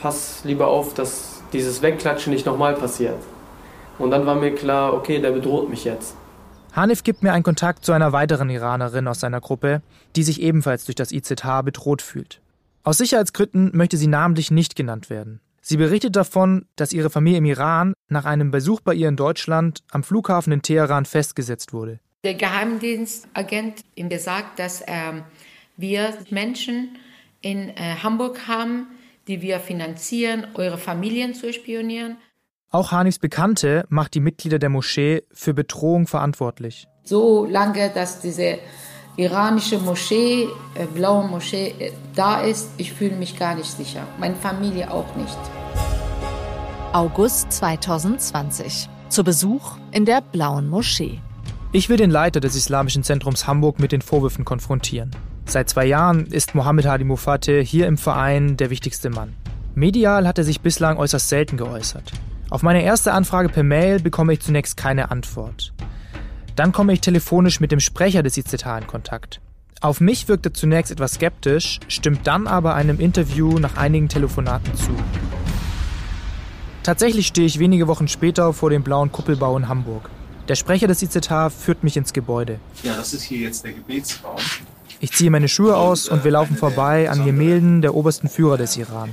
Pass 0.00 0.40
lieber 0.44 0.68
auf, 0.68 0.94
dass 0.94 1.42
dieses 1.52 1.82
Wegklatschen 1.82 2.32
nicht 2.32 2.46
nochmal 2.46 2.72
passiert. 2.72 3.18
Und 3.98 4.12
dann 4.12 4.24
war 4.24 4.36
mir 4.36 4.54
klar, 4.54 4.94
okay, 4.94 5.20
der 5.20 5.32
bedroht 5.32 5.68
mich 5.68 5.84
jetzt. 5.84 6.16
Hanif 6.72 7.04
gibt 7.04 7.22
mir 7.22 7.34
einen 7.34 7.44
Kontakt 7.44 7.84
zu 7.84 7.92
einer 7.92 8.12
weiteren 8.12 8.48
Iranerin 8.48 9.08
aus 9.08 9.20
seiner 9.20 9.42
Gruppe, 9.42 9.82
die 10.16 10.22
sich 10.22 10.40
ebenfalls 10.40 10.86
durch 10.86 10.96
das 10.96 11.12
IZH 11.12 11.60
bedroht 11.66 12.00
fühlt. 12.00 12.40
Aus 12.82 12.96
Sicherheitsgründen 12.96 13.72
möchte 13.74 13.98
sie 13.98 14.06
namentlich 14.06 14.50
nicht 14.50 14.74
genannt 14.74 15.10
werden. 15.10 15.42
Sie 15.70 15.76
berichtet 15.76 16.16
davon, 16.16 16.64
dass 16.76 16.94
ihre 16.94 17.10
Familie 17.10 17.40
im 17.40 17.44
Iran 17.44 17.92
nach 18.08 18.24
einem 18.24 18.50
Besuch 18.50 18.80
bei 18.80 18.94
ihr 18.94 19.06
in 19.06 19.16
Deutschland 19.16 19.82
am 19.90 20.02
Flughafen 20.02 20.50
in 20.50 20.62
Teheran 20.62 21.04
festgesetzt 21.04 21.74
wurde. 21.74 22.00
Der 22.24 22.32
Geheimdienstagent 22.32 23.82
ihm 23.94 24.08
gesagt, 24.08 24.58
dass 24.58 24.80
äh, 24.80 25.12
wir 25.76 26.14
Menschen 26.30 26.96
in 27.42 27.68
äh, 27.68 27.96
Hamburg 28.02 28.48
haben, 28.48 28.86
die 29.26 29.42
wir 29.42 29.60
finanzieren, 29.60 30.46
eure 30.54 30.78
Familien 30.78 31.34
zu 31.34 31.52
spionieren. 31.52 32.16
Auch 32.70 32.90
Hanifs 32.90 33.18
Bekannte 33.18 33.84
macht 33.90 34.14
die 34.14 34.20
Mitglieder 34.20 34.58
der 34.58 34.70
Moschee 34.70 35.24
für 35.34 35.52
Bedrohung 35.52 36.06
verantwortlich. 36.06 36.86
So 37.04 37.44
lange, 37.44 37.90
dass 37.90 38.22
diese 38.22 38.58
iranische 39.18 39.78
Moschee, 39.78 40.48
äh, 40.74 40.86
blaue 40.86 41.26
Moschee, 41.28 41.74
äh, 41.78 41.92
da 42.14 42.40
ist, 42.40 42.70
ich 42.78 42.92
fühle 42.92 43.16
mich 43.16 43.36
gar 43.38 43.56
nicht 43.56 43.70
sicher. 43.70 44.06
Meine 44.18 44.36
Familie 44.36 44.90
auch 44.90 45.14
nicht. 45.16 45.38
August 46.92 47.52
2020. 47.52 48.88
Zu 49.08 49.24
Besuch 49.24 49.76
in 49.90 50.04
der 50.04 50.20
Blauen 50.20 50.68
Moschee. 50.68 51.20
Ich 51.72 51.88
will 51.88 51.96
den 51.96 52.10
Leiter 52.10 52.40
des 52.40 52.54
Islamischen 52.54 53.02
Zentrums 53.02 53.46
Hamburg 53.46 53.80
mit 53.80 53.92
den 53.92 54.02
Vorwürfen 54.02 54.44
konfrontieren. 54.44 55.10
Seit 55.46 55.68
zwei 55.68 55.86
Jahren 55.86 56.26
ist 56.26 56.54
Mohammed 56.54 56.86
Hadi 56.86 57.04
Mufateh 57.04 57.64
hier 57.64 57.86
im 57.88 57.98
Verein 57.98 58.56
der 58.56 58.70
wichtigste 58.70 59.10
Mann. 59.10 59.34
Medial 59.74 60.26
hat 60.28 60.38
er 60.38 60.44
sich 60.44 60.60
bislang 60.60 60.96
äußerst 60.96 61.28
selten 61.28 61.56
geäußert. 61.56 62.12
Auf 62.50 62.62
meine 62.62 62.82
erste 62.82 63.12
Anfrage 63.12 63.48
per 63.48 63.64
Mail 63.64 64.00
bekomme 64.00 64.32
ich 64.32 64.40
zunächst 64.40 64.76
keine 64.76 65.10
Antwort. 65.10 65.72
Dann 66.58 66.72
komme 66.72 66.92
ich 66.92 67.00
telefonisch 67.00 67.60
mit 67.60 67.70
dem 67.70 67.78
Sprecher 67.78 68.24
des 68.24 68.36
IZH 68.36 68.78
in 68.78 68.86
Kontakt. 68.88 69.40
Auf 69.80 70.00
mich 70.00 70.26
wirkt 70.26 70.44
er 70.44 70.52
zunächst 70.52 70.90
etwas 70.90 71.12
skeptisch, 71.12 71.78
stimmt 71.86 72.26
dann 72.26 72.48
aber 72.48 72.74
einem 72.74 72.98
Interview 72.98 73.60
nach 73.60 73.76
einigen 73.76 74.08
Telefonaten 74.08 74.74
zu. 74.74 74.90
Tatsächlich 76.82 77.28
stehe 77.28 77.46
ich 77.46 77.60
wenige 77.60 77.86
Wochen 77.86 78.08
später 78.08 78.52
vor 78.52 78.70
dem 78.70 78.82
blauen 78.82 79.12
Kuppelbau 79.12 79.56
in 79.56 79.68
Hamburg. 79.68 80.10
Der 80.48 80.56
Sprecher 80.56 80.88
des 80.88 81.00
IZH 81.00 81.50
führt 81.50 81.84
mich 81.84 81.96
ins 81.96 82.12
Gebäude. 82.12 82.58
Ja, 82.82 82.96
das 82.96 83.14
ist 83.14 83.22
hier 83.22 83.38
jetzt 83.38 83.62
der 83.62 83.74
Gebetsraum. 83.74 84.40
Ich 85.00 85.12
ziehe 85.12 85.30
meine 85.30 85.48
Schuhe 85.48 85.76
aus 85.76 86.08
und 86.08 86.24
wir 86.24 86.32
laufen 86.32 86.56
vorbei 86.56 87.08
an 87.08 87.24
Gemälden 87.24 87.82
der 87.82 87.94
obersten 87.94 88.28
Führer 88.28 88.56
des 88.56 88.76
Iran. 88.76 89.10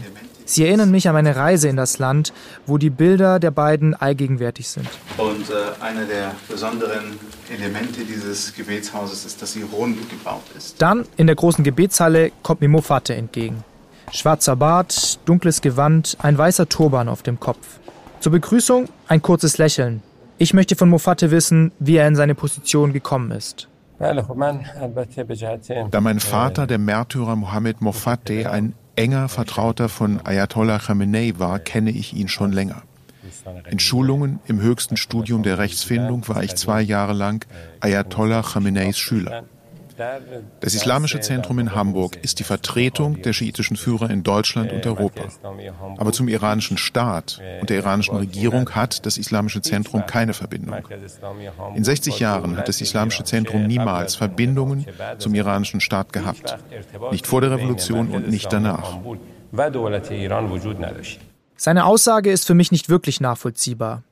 Sie 0.47 0.65
erinnern 0.65 0.91
mich 0.91 1.07
an 1.07 1.13
meine 1.13 1.35
Reise 1.35 1.69
in 1.69 1.75
das 1.75 1.97
Land, 1.97 2.31
wo 2.65 2.77
die 2.77 2.91
Bilder 2.91 3.39
der 3.39 3.51
beiden 3.51 3.95
allgegenwärtig 3.95 4.67
sind. 4.67 4.87
Und 5.17 5.49
äh, 5.49 5.83
einer 5.83 6.05
der 6.05 6.35
besonderen 6.47 7.19
Elemente 7.51 8.01
dieses 8.05 8.53
Gebetshauses 8.53 9.25
ist, 9.25 9.41
dass 9.41 9.53
sie 9.53 9.63
rund 9.63 10.09
gebaut 10.09 10.43
ist. 10.55 10.81
Dann 10.81 11.05
in 11.17 11.27
der 11.27 11.35
großen 11.35 11.63
Gebetshalle 11.63 12.31
kommt 12.43 12.61
mir 12.61 12.69
Mofate 12.69 13.15
entgegen. 13.15 13.63
Schwarzer 14.11 14.55
Bart, 14.55 15.19
dunkles 15.25 15.61
Gewand, 15.61 16.15
ein 16.19 16.37
weißer 16.37 16.69
Turban 16.69 17.09
auf 17.09 17.23
dem 17.23 17.39
Kopf. 17.39 17.79
Zur 18.19 18.31
Begrüßung 18.31 18.87
ein 19.07 19.21
kurzes 19.21 19.57
Lächeln. 19.57 20.03
Ich 20.37 20.53
möchte 20.53 20.75
von 20.75 20.89
Mofate 20.89 21.31
wissen, 21.31 21.71
wie 21.79 21.97
er 21.97 22.07
in 22.07 22.15
seine 22.15 22.35
Position 22.35 22.93
gekommen 22.93 23.31
ist. 23.31 23.67
Da 25.91 26.01
mein 26.01 26.19
Vater, 26.19 26.67
der 26.67 26.77
Märtyrer 26.77 27.35
Mohammed 27.35 27.81
Mofate, 27.81 28.51
ein 28.51 28.73
enger 28.95 29.29
Vertrauter 29.29 29.89
von 29.89 30.19
Ayatollah 30.25 30.79
Khamenei 30.79 31.33
war, 31.37 31.59
kenne 31.59 31.91
ich 31.91 32.13
ihn 32.13 32.27
schon 32.27 32.51
länger. 32.51 32.83
In 33.69 33.79
Schulungen 33.79 34.39
im 34.47 34.61
höchsten 34.61 34.97
Studium 34.97 35.43
der 35.43 35.57
Rechtsfindung 35.57 36.27
war 36.27 36.43
ich 36.43 36.55
zwei 36.55 36.81
Jahre 36.81 37.13
lang 37.13 37.45
Ayatollah 37.79 38.41
Khameneis 38.43 38.97
Schüler. 38.97 39.45
Das 40.59 40.73
Islamische 40.73 41.19
Zentrum 41.19 41.59
in 41.59 41.73
Hamburg 41.73 42.17
ist 42.21 42.39
die 42.39 42.43
Vertretung 42.43 43.21
der 43.21 43.33
schiitischen 43.33 43.77
Führer 43.77 44.09
in 44.09 44.23
Deutschland 44.23 44.71
und 44.71 44.85
Europa. 44.85 45.23
Aber 45.97 46.11
zum 46.11 46.27
iranischen 46.27 46.77
Staat 46.77 47.41
und 47.61 47.69
der 47.69 47.77
iranischen 47.77 48.15
Regierung 48.15 48.69
hat 48.71 49.05
das 49.05 49.17
Islamische 49.17 49.61
Zentrum 49.61 50.05
keine 50.05 50.33
Verbindung. 50.33 50.75
In 51.75 51.83
60 51.83 52.19
Jahren 52.19 52.57
hat 52.57 52.67
das 52.67 52.81
Islamische 52.81 53.23
Zentrum 53.23 53.67
niemals 53.67 54.15
Verbindungen 54.15 54.85
zum 55.17 55.33
iranischen 55.35 55.81
Staat 55.81 56.11
gehabt. 56.13 56.57
Nicht 57.11 57.27
vor 57.27 57.41
der 57.41 57.51
Revolution 57.51 58.09
und 58.09 58.29
nicht 58.29 58.51
danach. 58.51 58.97
Seine 61.57 61.85
Aussage 61.85 62.31
ist 62.31 62.45
für 62.45 62.53
mich 62.53 62.71
nicht 62.71 62.89
wirklich 62.89 63.21
nachvollziehbar. 63.21 64.03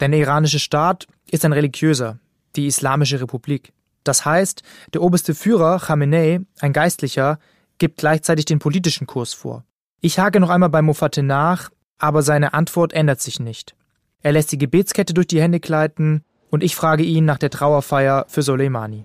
Denn 0.00 0.10
der 0.10 0.20
iranische 0.20 0.58
Staat 0.58 1.06
ist 1.30 1.44
ein 1.44 1.52
religiöser, 1.52 2.18
die 2.56 2.66
Islamische 2.66 3.20
Republik. 3.20 3.72
Das 4.04 4.24
heißt, 4.24 4.62
der 4.92 5.02
oberste 5.02 5.34
Führer, 5.34 5.80
Khamenei, 5.80 6.40
ein 6.60 6.72
Geistlicher, 6.72 7.38
gibt 7.78 7.98
gleichzeitig 7.98 8.44
den 8.44 8.58
politischen 8.58 9.06
Kurs 9.06 9.32
vor. 9.34 9.64
Ich 10.00 10.18
hake 10.18 10.38
noch 10.38 10.50
einmal 10.50 10.68
bei 10.68 10.82
Mofate 10.82 11.22
nach, 11.22 11.70
aber 11.98 12.22
seine 12.22 12.54
Antwort 12.54 12.92
ändert 12.92 13.20
sich 13.20 13.40
nicht. 13.40 13.74
Er 14.20 14.32
lässt 14.32 14.52
die 14.52 14.58
Gebetskette 14.58 15.14
durch 15.14 15.26
die 15.26 15.40
Hände 15.40 15.60
gleiten 15.60 16.22
und 16.50 16.62
ich 16.62 16.76
frage 16.76 17.02
ihn 17.02 17.24
nach 17.24 17.38
der 17.38 17.50
Trauerfeier 17.50 18.26
für 18.28 18.42
Soleimani. 18.42 19.04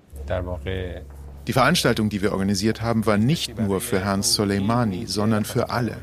Die 1.48 1.54
Veranstaltung, 1.54 2.10
die 2.10 2.22
wir 2.22 2.32
organisiert 2.32 2.82
haben, 2.82 3.06
war 3.06 3.18
nicht 3.18 3.58
nur 3.60 3.82
für 3.82 4.00
Herrn 4.00 4.22
Soleimani, 4.22 5.08
sondern 5.08 5.46
für 5.46 5.72
alle, 5.72 5.98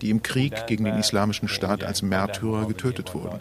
die 0.00 0.10
im 0.10 0.22
Krieg 0.22 0.66
gegen 0.66 0.84
den 0.84 0.98
Islamischen 0.98 1.48
Staat 1.48 1.84
als 1.84 2.02
Märtyrer 2.02 2.66
getötet 2.66 3.14
wurden. 3.14 3.38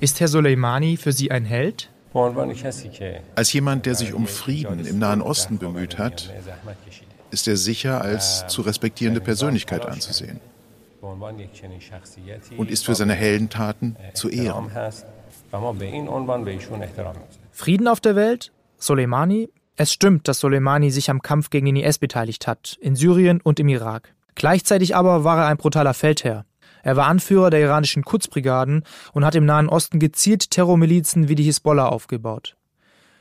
Ist 0.00 0.18
Herr 0.20 0.28
Soleimani 0.28 0.96
für 0.96 1.12
Sie 1.12 1.30
ein 1.30 1.44
Held? 1.44 1.90
Als 3.34 3.52
jemand, 3.52 3.86
der 3.86 3.94
sich 3.94 4.14
um 4.14 4.26
Frieden 4.26 4.86
im 4.86 4.98
Nahen 4.98 5.20
Osten 5.20 5.58
bemüht 5.58 5.98
hat, 5.98 6.32
ist 7.30 7.46
er 7.46 7.56
sicher 7.56 8.00
als 8.00 8.46
zu 8.48 8.62
respektierende 8.62 9.20
Persönlichkeit 9.20 9.86
anzusehen 9.86 10.40
und 12.56 12.70
ist 12.70 12.86
für 12.86 12.94
seine 12.94 13.14
Heldentaten 13.14 13.96
zu 14.14 14.28
ehren. 14.28 14.70
Frieden 17.52 17.88
auf 17.88 18.00
der 18.00 18.16
Welt? 18.16 18.52
Soleimani? 18.78 19.50
Es 19.76 19.92
stimmt, 19.92 20.28
dass 20.28 20.40
Soleimani 20.40 20.90
sich 20.90 21.10
am 21.10 21.22
Kampf 21.22 21.50
gegen 21.50 21.66
den 21.66 21.76
IS 21.76 21.98
beteiligt 21.98 22.46
hat, 22.46 22.76
in 22.80 22.96
Syrien 22.96 23.40
und 23.40 23.60
im 23.60 23.68
Irak. 23.68 24.14
Gleichzeitig 24.34 24.96
aber 24.96 25.24
war 25.24 25.38
er 25.38 25.46
ein 25.46 25.56
brutaler 25.58 25.94
Feldherr. 25.94 26.44
Er 26.82 26.96
war 26.96 27.06
Anführer 27.06 27.50
der 27.50 27.60
iranischen 27.60 28.04
Quds-Brigaden 28.04 28.84
und 29.12 29.24
hat 29.24 29.34
im 29.34 29.44
Nahen 29.44 29.68
Osten 29.68 29.98
gezielt 29.98 30.50
Terrormilizen 30.50 31.28
wie 31.28 31.34
die 31.34 31.44
Hisbollah 31.44 31.88
aufgebaut. 31.88 32.56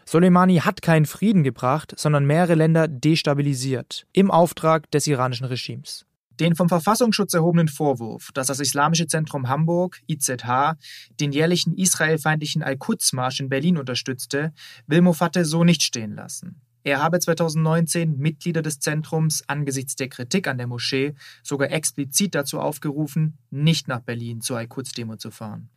Soleimani 0.06 0.58
hat 0.58 0.82
keinen 0.82 1.06
Frieden 1.06 1.44
gebracht, 1.44 1.94
sondern 1.96 2.25
mehrere 2.25 2.56
Länder 2.56 2.88
destabilisiert, 2.88 4.08
im 4.12 4.32
Auftrag 4.32 4.89
des 4.89 5.06
iranischen 5.06 5.46
Regimes. 5.46 6.06
Den 6.39 6.56
vom 6.56 6.70
Verfassungsschutz 6.70 7.34
erhobenen 7.34 7.68
Vorwurf, 7.68 8.32
dass 8.34 8.48
das 8.48 8.62
Islamische 8.62 9.08
Zentrum 9.08 9.50
Hamburg, 9.50 10.00
IZH, 10.10 10.78
den 11.20 11.32
jährlichen 11.32 11.75
israelfeindlichen 11.75 12.63
Al-Quds-Marsch 12.63 13.42
in 13.42 13.50
Berlin 13.50 13.78
unterstützte, 13.78 14.54
will 14.88 15.01
Mofatteh 15.01 15.44
so 15.44 15.63
nicht 15.63 15.84
stehen 15.84 16.16
lassen. 16.16 16.62
Er 16.83 17.01
habe 17.01 17.19
2019 17.19 18.17
Mitglieder 18.17 18.62
des 18.62 18.79
Zentrums 18.79 19.43
angesichts 19.48 19.95
der 19.95 20.07
Kritik 20.07 20.48
an 20.48 20.57
der 20.57 20.67
Moschee 20.67 21.13
sogar 21.43 21.71
explizit 21.71 22.36
dazu 22.36 22.59
aufgerufen, 22.59 23.38
nicht 23.51 23.88
nach 23.88 24.00
Berlin 24.00 24.41
zur 24.41 24.57
Al-Quds-Demo 24.57 25.17
zu 25.17 25.31
fahren. 25.31 25.69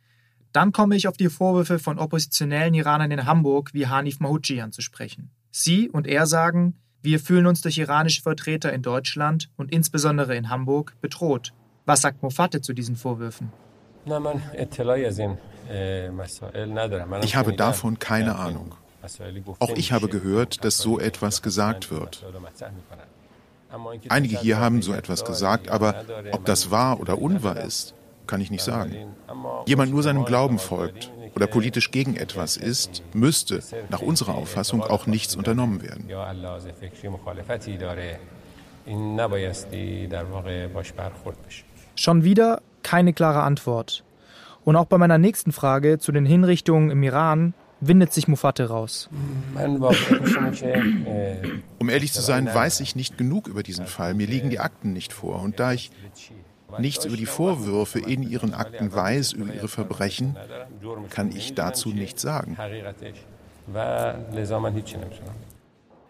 Dann 0.53 0.71
komme 0.71 0.95
ich 0.95 1.07
auf 1.07 1.17
die 1.17 1.29
Vorwürfe 1.29 1.79
von 1.79 1.99
oppositionellen 1.99 2.73
Iranern 2.73 3.11
in 3.11 3.25
Hamburg 3.25 3.73
wie 3.73 3.87
Hanif 3.87 4.19
Mahouchi 4.19 4.63
zu 4.71 4.81
sprechen. 4.81 5.31
Sie 5.51 5.89
und 5.89 6.07
er 6.07 6.25
sagen, 6.25 6.75
wir 7.01 7.19
fühlen 7.19 7.47
uns 7.47 7.61
durch 7.61 7.77
iranische 7.77 8.21
Vertreter 8.21 8.71
in 8.71 8.81
Deutschland 8.81 9.49
und 9.57 9.71
insbesondere 9.71 10.35
in 10.37 10.49
Hamburg 10.49 10.95
bedroht. 11.01 11.53
Was 11.85 12.01
sagt 12.01 12.23
Mofatte 12.23 12.61
zu 12.61 12.73
diesen 12.73 12.95
Vorwürfen? 12.95 13.51
Ich 17.21 17.35
habe 17.35 17.53
davon 17.53 17.99
keine 17.99 18.35
Ahnung. 18.35 18.75
Auch 19.59 19.69
ich 19.75 19.91
habe 19.91 20.07
gehört, 20.07 20.63
dass 20.63 20.77
so 20.77 20.99
etwas 20.99 21.41
gesagt 21.41 21.91
wird. 21.91 22.23
Einige 24.09 24.39
hier 24.39 24.59
haben 24.59 24.81
so 24.81 24.93
etwas 24.93 25.25
gesagt, 25.25 25.69
aber 25.69 26.05
ob 26.31 26.45
das 26.45 26.71
wahr 26.71 26.99
oder 26.99 27.19
unwahr 27.19 27.57
ist, 27.57 27.95
kann 28.27 28.39
ich 28.39 28.51
nicht 28.51 28.63
sagen. 28.63 28.95
Jemand 29.65 29.91
nur 29.91 30.03
seinem 30.03 30.25
Glauben 30.25 30.59
folgt 30.59 31.11
oder 31.35 31.47
politisch 31.47 31.91
gegen 31.91 32.15
etwas 32.15 32.57
ist, 32.57 33.03
müsste 33.13 33.61
nach 33.89 34.01
unserer 34.01 34.35
Auffassung 34.35 34.83
auch 34.83 35.07
nichts 35.07 35.35
unternommen 35.35 35.81
werden. 35.81 36.07
Schon 41.95 42.23
wieder 42.23 42.61
keine 42.83 43.13
klare 43.13 43.43
Antwort. 43.43 44.03
Und 44.65 44.75
auch 44.75 44.85
bei 44.85 44.97
meiner 44.97 45.17
nächsten 45.17 45.51
Frage 45.51 45.99
zu 45.99 46.11
den 46.11 46.25
Hinrichtungen 46.25 46.89
im 46.89 47.03
Iran 47.03 47.53
windet 47.87 48.13
sich 48.13 48.27
Mufate 48.27 48.69
raus. 48.69 49.09
Um 51.79 51.89
ehrlich 51.89 52.13
zu 52.13 52.21
sein, 52.21 52.53
weiß 52.53 52.79
ich 52.79 52.95
nicht 52.95 53.17
genug 53.17 53.47
über 53.47 53.63
diesen 53.63 53.87
Fall. 53.87 54.13
Mir 54.13 54.27
liegen 54.27 54.49
die 54.49 54.59
Akten 54.59 54.93
nicht 54.93 55.13
vor. 55.13 55.41
Und 55.41 55.59
da 55.59 55.73
ich 55.73 55.91
nichts 56.79 57.05
über 57.05 57.17
die 57.17 57.25
Vorwürfe 57.25 57.99
in 57.99 58.23
ihren 58.23 58.53
Akten 58.53 58.93
weiß, 58.93 59.33
über 59.33 59.53
ihre 59.53 59.67
Verbrechen, 59.67 60.37
kann 61.09 61.31
ich 61.31 61.53
dazu 61.53 61.89
nichts 61.89 62.21
sagen. 62.21 62.57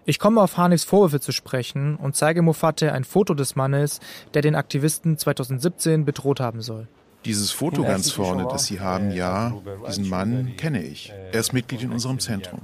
Ich 0.05 0.19
komme 0.19 0.41
auf 0.41 0.57
Hanifs 0.57 0.83
Vorwürfe 0.83 1.19
zu 1.21 1.31
sprechen 1.31 1.95
und 1.95 2.15
zeige 2.15 2.41
Mufate 2.41 2.91
ein 2.91 3.03
Foto 3.05 3.33
des 3.33 3.55
Mannes, 3.55 3.99
der 4.33 4.41
den 4.41 4.55
Aktivisten 4.55 5.17
2017 5.17 6.03
bedroht 6.03 6.39
haben 6.39 6.61
soll. 6.61 6.87
Dieses 7.25 7.51
Foto 7.51 7.83
ganz 7.83 8.11
vorne, 8.11 8.47
das 8.49 8.65
Sie 8.65 8.79
haben, 8.79 9.11
ja, 9.11 9.53
diesen 9.87 10.09
Mann 10.09 10.55
kenne 10.57 10.83
ich. 10.83 11.13
Er 11.31 11.39
ist 11.39 11.53
Mitglied 11.53 11.83
in 11.83 11.91
unserem 11.91 12.19
Zentrum. 12.19 12.61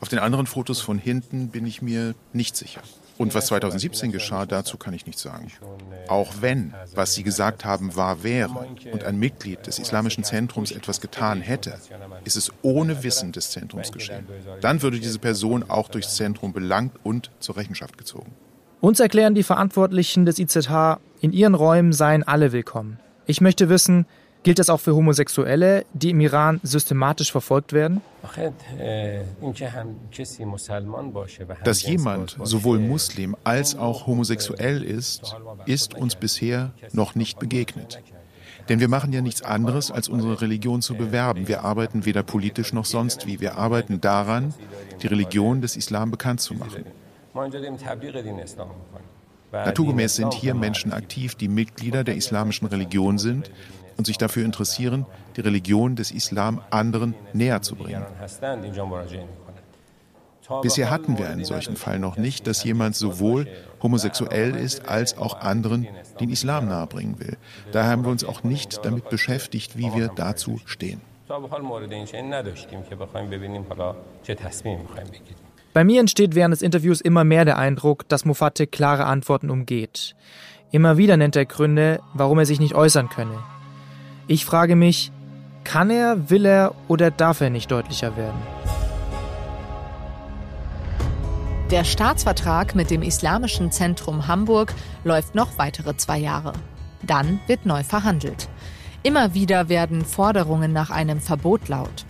Auf 0.00 0.08
den 0.08 0.18
anderen 0.18 0.46
Fotos 0.46 0.80
von 0.80 0.98
hinten 0.98 1.48
bin 1.48 1.66
ich 1.66 1.82
mir 1.82 2.14
nicht 2.32 2.56
sicher. 2.56 2.80
Und 3.18 3.34
was 3.34 3.46
2017 3.46 4.12
geschah, 4.12 4.46
dazu 4.46 4.76
kann 4.76 4.94
ich 4.94 5.06
nichts 5.06 5.22
sagen. 5.22 5.50
Auch 6.06 6.34
wenn, 6.40 6.72
was 6.94 7.14
Sie 7.14 7.24
gesagt 7.24 7.64
haben, 7.64 7.96
wahr 7.96 8.22
wäre 8.22 8.68
und 8.92 9.02
ein 9.02 9.18
Mitglied 9.18 9.66
des 9.66 9.80
Islamischen 9.80 10.22
Zentrums 10.22 10.70
etwas 10.70 11.00
getan 11.00 11.40
hätte, 11.40 11.78
ist 12.24 12.36
es 12.36 12.52
ohne 12.62 13.02
Wissen 13.02 13.32
des 13.32 13.50
Zentrums 13.50 13.90
geschehen. 13.90 14.26
Dann 14.60 14.82
würde 14.82 15.00
diese 15.00 15.18
Person 15.18 15.68
auch 15.68 15.88
durchs 15.88 16.14
Zentrum 16.14 16.52
belangt 16.52 16.94
und 17.02 17.32
zur 17.40 17.56
Rechenschaft 17.56 17.98
gezogen. 17.98 18.32
Uns 18.80 19.00
erklären 19.00 19.34
die 19.34 19.42
Verantwortlichen 19.42 20.24
des 20.24 20.38
IZH, 20.38 21.00
in 21.20 21.32
ihren 21.32 21.56
Räumen 21.56 21.92
seien 21.92 22.22
alle 22.22 22.52
willkommen. 22.52 23.00
Ich 23.30 23.42
möchte 23.42 23.68
wissen, 23.68 24.06
gilt 24.42 24.58
das 24.58 24.70
auch 24.70 24.80
für 24.80 24.94
Homosexuelle, 24.94 25.84
die 25.92 26.10
im 26.10 26.20
Iran 26.20 26.60
systematisch 26.62 27.30
verfolgt 27.30 27.74
werden? 27.74 28.00
Dass 31.62 31.82
jemand 31.82 32.36
sowohl 32.42 32.78
Muslim 32.78 33.36
als 33.44 33.76
auch 33.76 34.06
homosexuell 34.06 34.82
ist, 34.82 35.36
ist 35.66 35.94
uns 35.94 36.14
bisher 36.14 36.72
noch 36.92 37.14
nicht 37.14 37.38
begegnet. 37.38 38.00
Denn 38.70 38.80
wir 38.80 38.88
machen 38.88 39.12
ja 39.12 39.20
nichts 39.20 39.42
anderes, 39.42 39.90
als 39.90 40.08
unsere 40.08 40.40
Religion 40.40 40.80
zu 40.80 40.94
bewerben. 40.94 41.48
Wir 41.48 41.64
arbeiten 41.64 42.06
weder 42.06 42.22
politisch 42.22 42.72
noch 42.72 42.86
sonst 42.86 43.26
wie. 43.26 43.40
Wir 43.40 43.58
arbeiten 43.58 44.00
daran, 44.00 44.54
die 45.02 45.06
Religion 45.06 45.60
des 45.60 45.76
Islam 45.76 46.10
bekannt 46.10 46.40
zu 46.40 46.54
machen. 46.54 46.86
Naturgemäß 49.52 50.16
sind 50.16 50.34
hier 50.34 50.54
Menschen 50.54 50.92
aktiv, 50.92 51.34
die 51.34 51.48
Mitglieder 51.48 52.04
der 52.04 52.16
islamischen 52.16 52.68
Religion 52.68 53.18
sind 53.18 53.50
und 53.96 54.06
sich 54.06 54.18
dafür 54.18 54.44
interessieren, 54.44 55.06
die 55.36 55.40
Religion 55.40 55.96
des 55.96 56.10
Islam 56.10 56.60
anderen 56.70 57.14
näher 57.32 57.62
zu 57.62 57.74
bringen. 57.74 58.04
Bisher 60.62 60.90
hatten 60.90 61.18
wir 61.18 61.28
einen 61.28 61.44
solchen 61.44 61.76
Fall 61.76 61.98
noch 61.98 62.16
nicht, 62.16 62.46
dass 62.46 62.64
jemand 62.64 62.96
sowohl 62.96 63.46
homosexuell 63.82 64.56
ist 64.56 64.88
als 64.88 65.18
auch 65.18 65.40
anderen 65.40 65.86
den 66.20 66.30
Islam 66.30 66.68
nahebringen 66.68 67.18
will. 67.18 67.36
Daher 67.72 67.90
haben 67.90 68.04
wir 68.04 68.10
uns 68.10 68.24
auch 68.24 68.44
nicht 68.44 68.84
damit 68.84 69.10
beschäftigt, 69.10 69.76
wie 69.76 69.92
wir 69.94 70.08
dazu 70.08 70.58
stehen. 70.64 71.02
Bei 75.72 75.84
mir 75.84 76.00
entsteht 76.00 76.34
während 76.34 76.52
des 76.52 76.62
Interviews 76.62 77.00
immer 77.00 77.24
mehr 77.24 77.44
der 77.44 77.58
Eindruck, 77.58 78.08
dass 78.08 78.24
Mufate 78.24 78.66
klare 78.66 79.04
Antworten 79.04 79.50
umgeht. 79.50 80.16
Immer 80.70 80.96
wieder 80.96 81.16
nennt 81.16 81.36
er 81.36 81.46
Gründe, 81.46 82.00
warum 82.14 82.38
er 82.38 82.46
sich 82.46 82.60
nicht 82.60 82.74
äußern 82.74 83.08
könne. 83.08 83.38
Ich 84.26 84.44
frage 84.44 84.76
mich, 84.76 85.12
kann 85.64 85.90
er, 85.90 86.30
will 86.30 86.44
er 86.46 86.74
oder 86.88 87.10
darf 87.10 87.40
er 87.40 87.50
nicht 87.50 87.70
deutlicher 87.70 88.16
werden? 88.16 88.38
Der 91.70 91.84
Staatsvertrag 91.84 92.74
mit 92.74 92.90
dem 92.90 93.02
Islamischen 93.02 93.70
Zentrum 93.70 94.26
Hamburg 94.26 94.72
läuft 95.04 95.34
noch 95.34 95.58
weitere 95.58 95.96
zwei 95.98 96.18
Jahre. 96.18 96.54
Dann 97.02 97.40
wird 97.46 97.66
neu 97.66 97.84
verhandelt. 97.84 98.48
Immer 99.02 99.34
wieder 99.34 99.68
werden 99.68 100.04
Forderungen 100.04 100.72
nach 100.72 100.90
einem 100.90 101.20
Verbot 101.20 101.68
laut. 101.68 102.06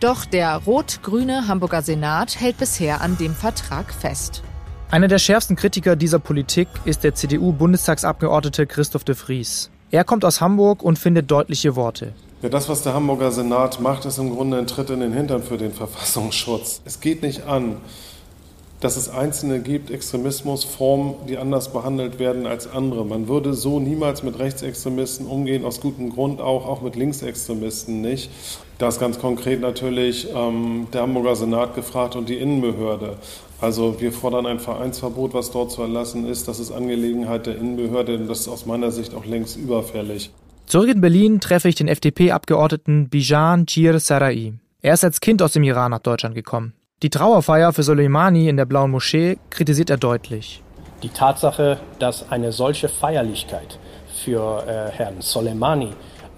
Doch 0.00 0.26
der 0.26 0.56
rot-grüne 0.56 1.48
Hamburger 1.48 1.80
Senat 1.80 2.38
hält 2.38 2.58
bisher 2.58 3.00
an 3.00 3.16
dem 3.16 3.34
Vertrag 3.34 3.94
fest. 3.94 4.42
Einer 4.90 5.08
der 5.08 5.18
schärfsten 5.18 5.56
Kritiker 5.56 5.96
dieser 5.96 6.18
Politik 6.18 6.68
ist 6.84 7.02
der 7.02 7.14
CDU-Bundestagsabgeordnete 7.14 8.66
Christoph 8.66 9.04
de 9.04 9.14
Vries. 9.14 9.70
Er 9.90 10.04
kommt 10.04 10.24
aus 10.26 10.42
Hamburg 10.42 10.82
und 10.82 10.98
findet 10.98 11.30
deutliche 11.30 11.76
Worte. 11.76 12.12
Ja, 12.42 12.50
das, 12.50 12.68
was 12.68 12.82
der 12.82 12.92
Hamburger 12.92 13.32
Senat 13.32 13.80
macht, 13.80 14.04
ist 14.04 14.18
im 14.18 14.34
Grunde 14.34 14.58
ein 14.58 14.66
Tritt 14.66 14.90
in 14.90 15.00
den 15.00 15.14
Hintern 15.14 15.42
für 15.42 15.56
den 15.56 15.72
Verfassungsschutz. 15.72 16.82
Es 16.84 17.00
geht 17.00 17.22
nicht 17.22 17.46
an, 17.46 17.76
dass 18.80 18.96
es 18.96 19.08
Einzelne 19.08 19.60
gibt, 19.60 19.90
Extremismusformen, 19.90 21.14
die 21.28 21.38
anders 21.38 21.72
behandelt 21.72 22.18
werden 22.18 22.46
als 22.46 22.70
andere. 22.70 23.04
Man 23.04 23.26
würde 23.26 23.54
so 23.54 23.80
niemals 23.80 24.22
mit 24.22 24.38
Rechtsextremisten 24.38 25.26
umgehen, 25.26 25.64
aus 25.64 25.80
gutem 25.80 26.10
Grund 26.10 26.40
auch, 26.40 26.66
auch 26.66 26.82
mit 26.82 26.94
Linksextremisten 26.96 28.00
nicht. 28.02 28.30
Da 28.78 28.88
ist 28.88 29.00
ganz 29.00 29.18
konkret 29.18 29.62
natürlich 29.62 30.28
ähm, 30.34 30.88
der 30.92 31.02
Hamburger 31.02 31.36
Senat 31.36 31.74
gefragt 31.74 32.16
und 32.16 32.28
die 32.28 32.36
Innenbehörde. 32.36 33.16
Also 33.58 34.00
wir 34.00 34.12
fordern 34.12 34.44
ein 34.44 34.60
Vereinsverbot, 34.60 35.32
was 35.32 35.50
dort 35.50 35.70
zu 35.72 35.80
erlassen 35.80 36.28
ist. 36.28 36.46
Das 36.46 36.60
ist 36.60 36.70
Angelegenheit 36.70 37.46
der 37.46 37.56
Innenbehörde 37.56 38.18
und 38.18 38.28
das 38.28 38.40
ist 38.40 38.48
aus 38.48 38.66
meiner 38.66 38.90
Sicht 38.90 39.14
auch 39.14 39.24
längst 39.24 39.56
überfällig. 39.56 40.30
Zurück 40.66 40.90
in 40.90 41.00
Berlin 41.00 41.40
treffe 41.40 41.68
ich 41.68 41.76
den 41.76 41.88
FDP-Abgeordneten 41.88 43.08
Bijan 43.08 43.66
Chir 43.66 43.98
Sarai. 43.98 44.54
Er 44.82 44.94
ist 44.94 45.04
als 45.04 45.20
Kind 45.20 45.40
aus 45.40 45.52
dem 45.52 45.62
Iran 45.62 45.92
nach 45.92 46.00
Deutschland 46.00 46.34
gekommen. 46.34 46.74
Die 47.02 47.10
Trauerfeier 47.10 47.74
für 47.74 47.82
Soleimani 47.82 48.48
in 48.48 48.56
der 48.56 48.64
Blauen 48.64 48.90
Moschee 48.90 49.36
kritisiert 49.50 49.90
er 49.90 49.98
deutlich. 49.98 50.62
Die 51.02 51.10
Tatsache, 51.10 51.78
dass 51.98 52.30
eine 52.30 52.52
solche 52.52 52.88
Feierlichkeit 52.88 53.78
für 54.24 54.64
äh, 54.66 54.90
Herrn 54.92 55.20
Soleimani 55.20 55.90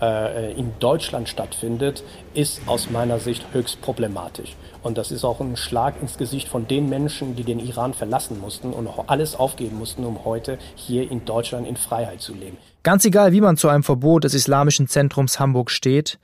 äh, 0.02 0.52
in 0.54 0.72
Deutschland 0.80 1.28
stattfindet, 1.28 2.02
ist 2.34 2.60
aus 2.66 2.90
meiner 2.90 3.20
Sicht 3.20 3.46
höchst 3.52 3.80
problematisch. 3.82 4.56
Und 4.82 4.98
das 4.98 5.12
ist 5.12 5.22
auch 5.22 5.38
ein 5.40 5.56
Schlag 5.56 5.94
ins 6.02 6.18
Gesicht 6.18 6.48
von 6.48 6.66
den 6.66 6.88
Menschen, 6.88 7.36
die 7.36 7.44
den 7.44 7.60
Iran 7.60 7.94
verlassen 7.94 8.40
mussten 8.40 8.72
und 8.72 8.88
alles 9.06 9.36
aufgeben 9.36 9.78
mussten, 9.78 10.04
um 10.04 10.24
heute 10.24 10.58
hier 10.74 11.08
in 11.08 11.24
Deutschland 11.24 11.68
in 11.68 11.76
Freiheit 11.76 12.20
zu 12.20 12.34
leben. 12.34 12.56
Ganz 12.82 13.04
egal, 13.04 13.30
wie 13.30 13.40
man 13.40 13.56
zu 13.56 13.68
einem 13.68 13.84
Verbot 13.84 14.24
des 14.24 14.34
Islamischen 14.34 14.88
Zentrums 14.88 15.38
Hamburg 15.38 15.70
steht, 15.70 16.18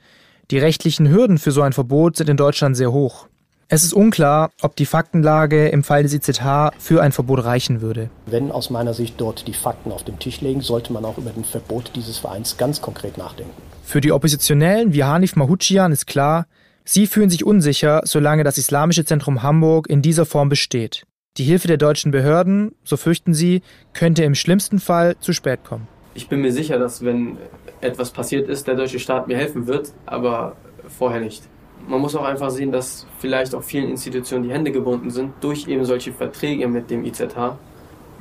die 0.51 0.57
rechtlichen 0.57 1.07
Hürden 1.07 1.37
für 1.37 1.51
so 1.51 1.61
ein 1.61 1.71
Verbot 1.71 2.17
sind 2.17 2.29
in 2.29 2.35
Deutschland 2.35 2.75
sehr 2.75 2.91
hoch. 2.91 3.29
Es 3.67 3.83
ist 3.83 3.93
unklar, 3.93 4.51
ob 4.61 4.75
die 4.75 4.85
Faktenlage 4.85 5.69
im 5.69 5.83
Fall 5.83 6.03
des 6.03 6.13
IZH 6.13 6.69
für 6.77 7.01
ein 7.01 7.11
Verbot 7.11 7.43
reichen 7.43 7.81
würde. 7.81 8.11
Wenn 8.27 8.51
aus 8.51 8.69
meiner 8.69 8.93
Sicht 8.93 9.15
dort 9.17 9.47
die 9.47 9.53
Fakten 9.53 9.91
auf 9.91 10.03
dem 10.03 10.19
Tisch 10.19 10.41
liegen, 10.41 10.61
sollte 10.61 10.93
man 10.93 11.03
auch 11.03 11.17
über 11.17 11.31
den 11.31 11.43
Verbot 11.43 11.91
dieses 11.95 12.19
Vereins 12.19 12.57
ganz 12.57 12.79
konkret 12.79 13.17
nachdenken. 13.17 13.53
Für 13.83 14.01
die 14.01 14.11
Oppositionellen 14.11 14.93
wie 14.93 15.03
Hanif 15.03 15.35
Mahuchian 15.35 15.91
ist 15.91 16.05
klar, 16.05 16.45
sie 16.83 17.07
fühlen 17.07 17.31
sich 17.31 17.43
unsicher, 17.43 18.01
solange 18.03 18.43
das 18.43 18.59
Islamische 18.59 19.03
Zentrum 19.03 19.41
Hamburg 19.41 19.89
in 19.89 20.03
dieser 20.03 20.27
Form 20.27 20.47
besteht. 20.47 21.07
Die 21.37 21.43
Hilfe 21.43 21.67
der 21.67 21.77
deutschen 21.77 22.11
Behörden, 22.11 22.75
so 22.83 22.97
fürchten 22.97 23.33
sie, 23.33 23.63
könnte 23.93 24.23
im 24.23 24.35
schlimmsten 24.35 24.79
Fall 24.79 25.15
zu 25.19 25.33
spät 25.33 25.63
kommen. 25.63 25.87
Ich 26.13 26.29
bin 26.29 26.41
mir 26.41 26.53
sicher, 26.53 26.77
dass 26.77 27.03
wenn 27.03 27.37
etwas 27.81 28.11
passiert 28.11 28.47
ist, 28.47 28.67
der 28.67 28.75
deutsche 28.75 28.99
Staat 28.99 29.27
mir 29.27 29.37
helfen 29.37 29.65
wird, 29.65 29.91
aber 30.05 30.55
vorher 30.87 31.19
nicht 31.19 31.41
man 31.87 32.01
muss 32.01 32.15
auch 32.15 32.23
einfach 32.23 32.49
sehen, 32.49 32.71
dass 32.71 33.05
vielleicht 33.19 33.53
auch 33.55 33.63
vielen 33.63 33.89
Institutionen 33.89 34.43
die 34.43 34.51
Hände 34.51 34.71
gebunden 34.71 35.09
sind 35.09 35.33
durch 35.41 35.67
eben 35.67 35.85
solche 35.85 36.11
Verträge 36.11 36.67
mit 36.67 36.89
dem 36.89 37.05
IZH. 37.05 37.57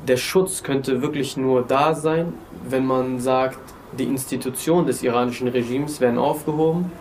Der 0.07 0.17
Schutz 0.17 0.63
könnte 0.63 1.01
wirklich 1.01 1.37
nur 1.37 1.63
da 1.63 1.95
sein, 1.95 2.35
wenn 2.69 2.87
man 2.87 3.21
sagt, 3.21 3.59
die 3.99 4.05
Institutionen 4.05 4.87
des 4.87 5.03
iranischen 5.03 5.49
Regimes 5.49 6.01
werden 6.01 6.19
aufgehoben, 6.19 6.93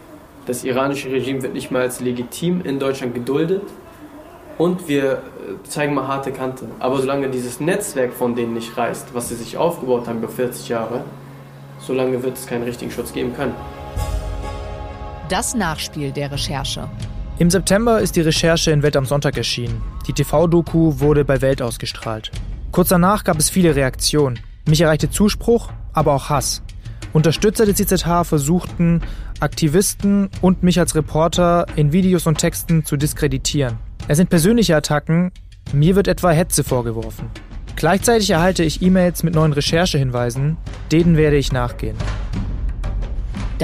das 0.45 0.63
iranische 0.63 1.09
Regime 1.11 1.41
wird 1.41 1.53
nicht 1.53 1.71
mehr 1.71 1.81
als 1.81 1.99
legitim 2.01 2.61
in 2.61 2.79
Deutschland 2.79 3.13
geduldet 3.15 3.63
und 4.57 4.87
wir 4.87 5.13
äh, 5.13 5.17
zeigen 5.67 5.93
mal 5.93 6.07
harte 6.07 6.31
Kante. 6.31 6.67
Aber 6.79 6.97
solange 6.99 7.29
dieses 7.29 7.59
Netzwerk 7.59 8.13
von 8.13 8.35
denen 8.35 8.53
nicht 8.53 8.77
reißt, 8.77 9.13
was 9.13 9.29
sie 9.29 9.35
sich 9.35 9.57
aufgebaut 9.57 10.07
haben 10.07 10.19
über 10.19 10.29
40 10.29 10.69
Jahre, 10.69 11.03
solange 11.79 12.21
wird 12.23 12.37
es 12.37 12.45
keinen 12.45 12.63
richtigen 12.63 12.91
Schutz 12.91 13.13
geben 13.13 13.33
können. 13.35 13.55
Das 15.33 15.55
Nachspiel 15.55 16.11
der 16.11 16.31
Recherche. 16.31 16.87
Im 17.39 17.49
September 17.49 17.99
ist 17.99 18.15
die 18.15 18.21
Recherche 18.21 18.69
in 18.69 18.83
Welt 18.83 18.95
am 18.95 19.07
Sonntag 19.07 19.35
erschienen. 19.35 19.81
Die 20.05 20.13
TV-Doku 20.13 20.99
wurde 20.99 21.25
bei 21.25 21.41
Welt 21.41 21.59
ausgestrahlt. 21.59 22.29
Kurz 22.71 22.89
danach 22.89 23.23
gab 23.23 23.39
es 23.39 23.49
viele 23.49 23.75
Reaktionen. 23.75 24.37
Mich 24.69 24.81
erreichte 24.81 25.09
Zuspruch, 25.09 25.71
aber 25.91 26.13
auch 26.13 26.29
Hass. 26.29 26.61
Unterstützer 27.13 27.65
des 27.65 27.79
IZH 27.79 28.25
versuchten, 28.25 29.01
Aktivisten 29.39 30.29
und 30.43 30.61
mich 30.61 30.79
als 30.79 30.93
Reporter 30.93 31.65
in 31.75 31.91
Videos 31.91 32.27
und 32.27 32.37
Texten 32.37 32.85
zu 32.85 32.95
diskreditieren. 32.95 33.79
Es 34.07 34.17
sind 34.17 34.29
persönliche 34.29 34.75
Attacken, 34.75 35.31
mir 35.71 35.95
wird 35.95 36.07
etwa 36.07 36.29
Hetze 36.29 36.63
vorgeworfen. 36.63 37.31
Gleichzeitig 37.75 38.29
erhalte 38.29 38.63
ich 38.63 38.83
E-Mails 38.83 39.23
mit 39.23 39.33
neuen 39.33 39.53
Recherchehinweisen, 39.53 40.57
denen 40.91 41.17
werde 41.17 41.37
ich 41.37 41.51
nachgehen. 41.51 41.97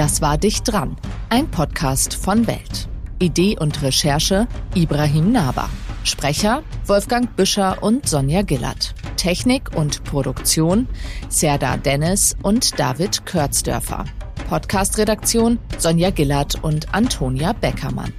Das 0.00 0.22
war 0.22 0.38
Dicht 0.38 0.66
dran, 0.66 0.96
ein 1.28 1.50
Podcast 1.50 2.14
von 2.14 2.46
Welt. 2.46 2.88
Idee 3.18 3.58
und 3.60 3.82
Recherche 3.82 4.48
Ibrahim 4.74 5.30
Naber. 5.30 5.68
Sprecher 6.04 6.62
Wolfgang 6.86 7.36
Büscher 7.36 7.82
und 7.82 8.08
Sonja 8.08 8.40
Gillert. 8.40 8.94
Technik 9.18 9.76
und 9.76 10.02
Produktion 10.04 10.88
Serda 11.28 11.76
Dennis 11.76 12.34
und 12.42 12.80
David 12.80 13.26
Körzdörfer. 13.26 14.06
Podcast-Redaktion 14.48 15.58
Sonja 15.76 16.08
Gillert 16.08 16.54
und 16.64 16.94
Antonia 16.94 17.52
Beckermann. 17.52 18.14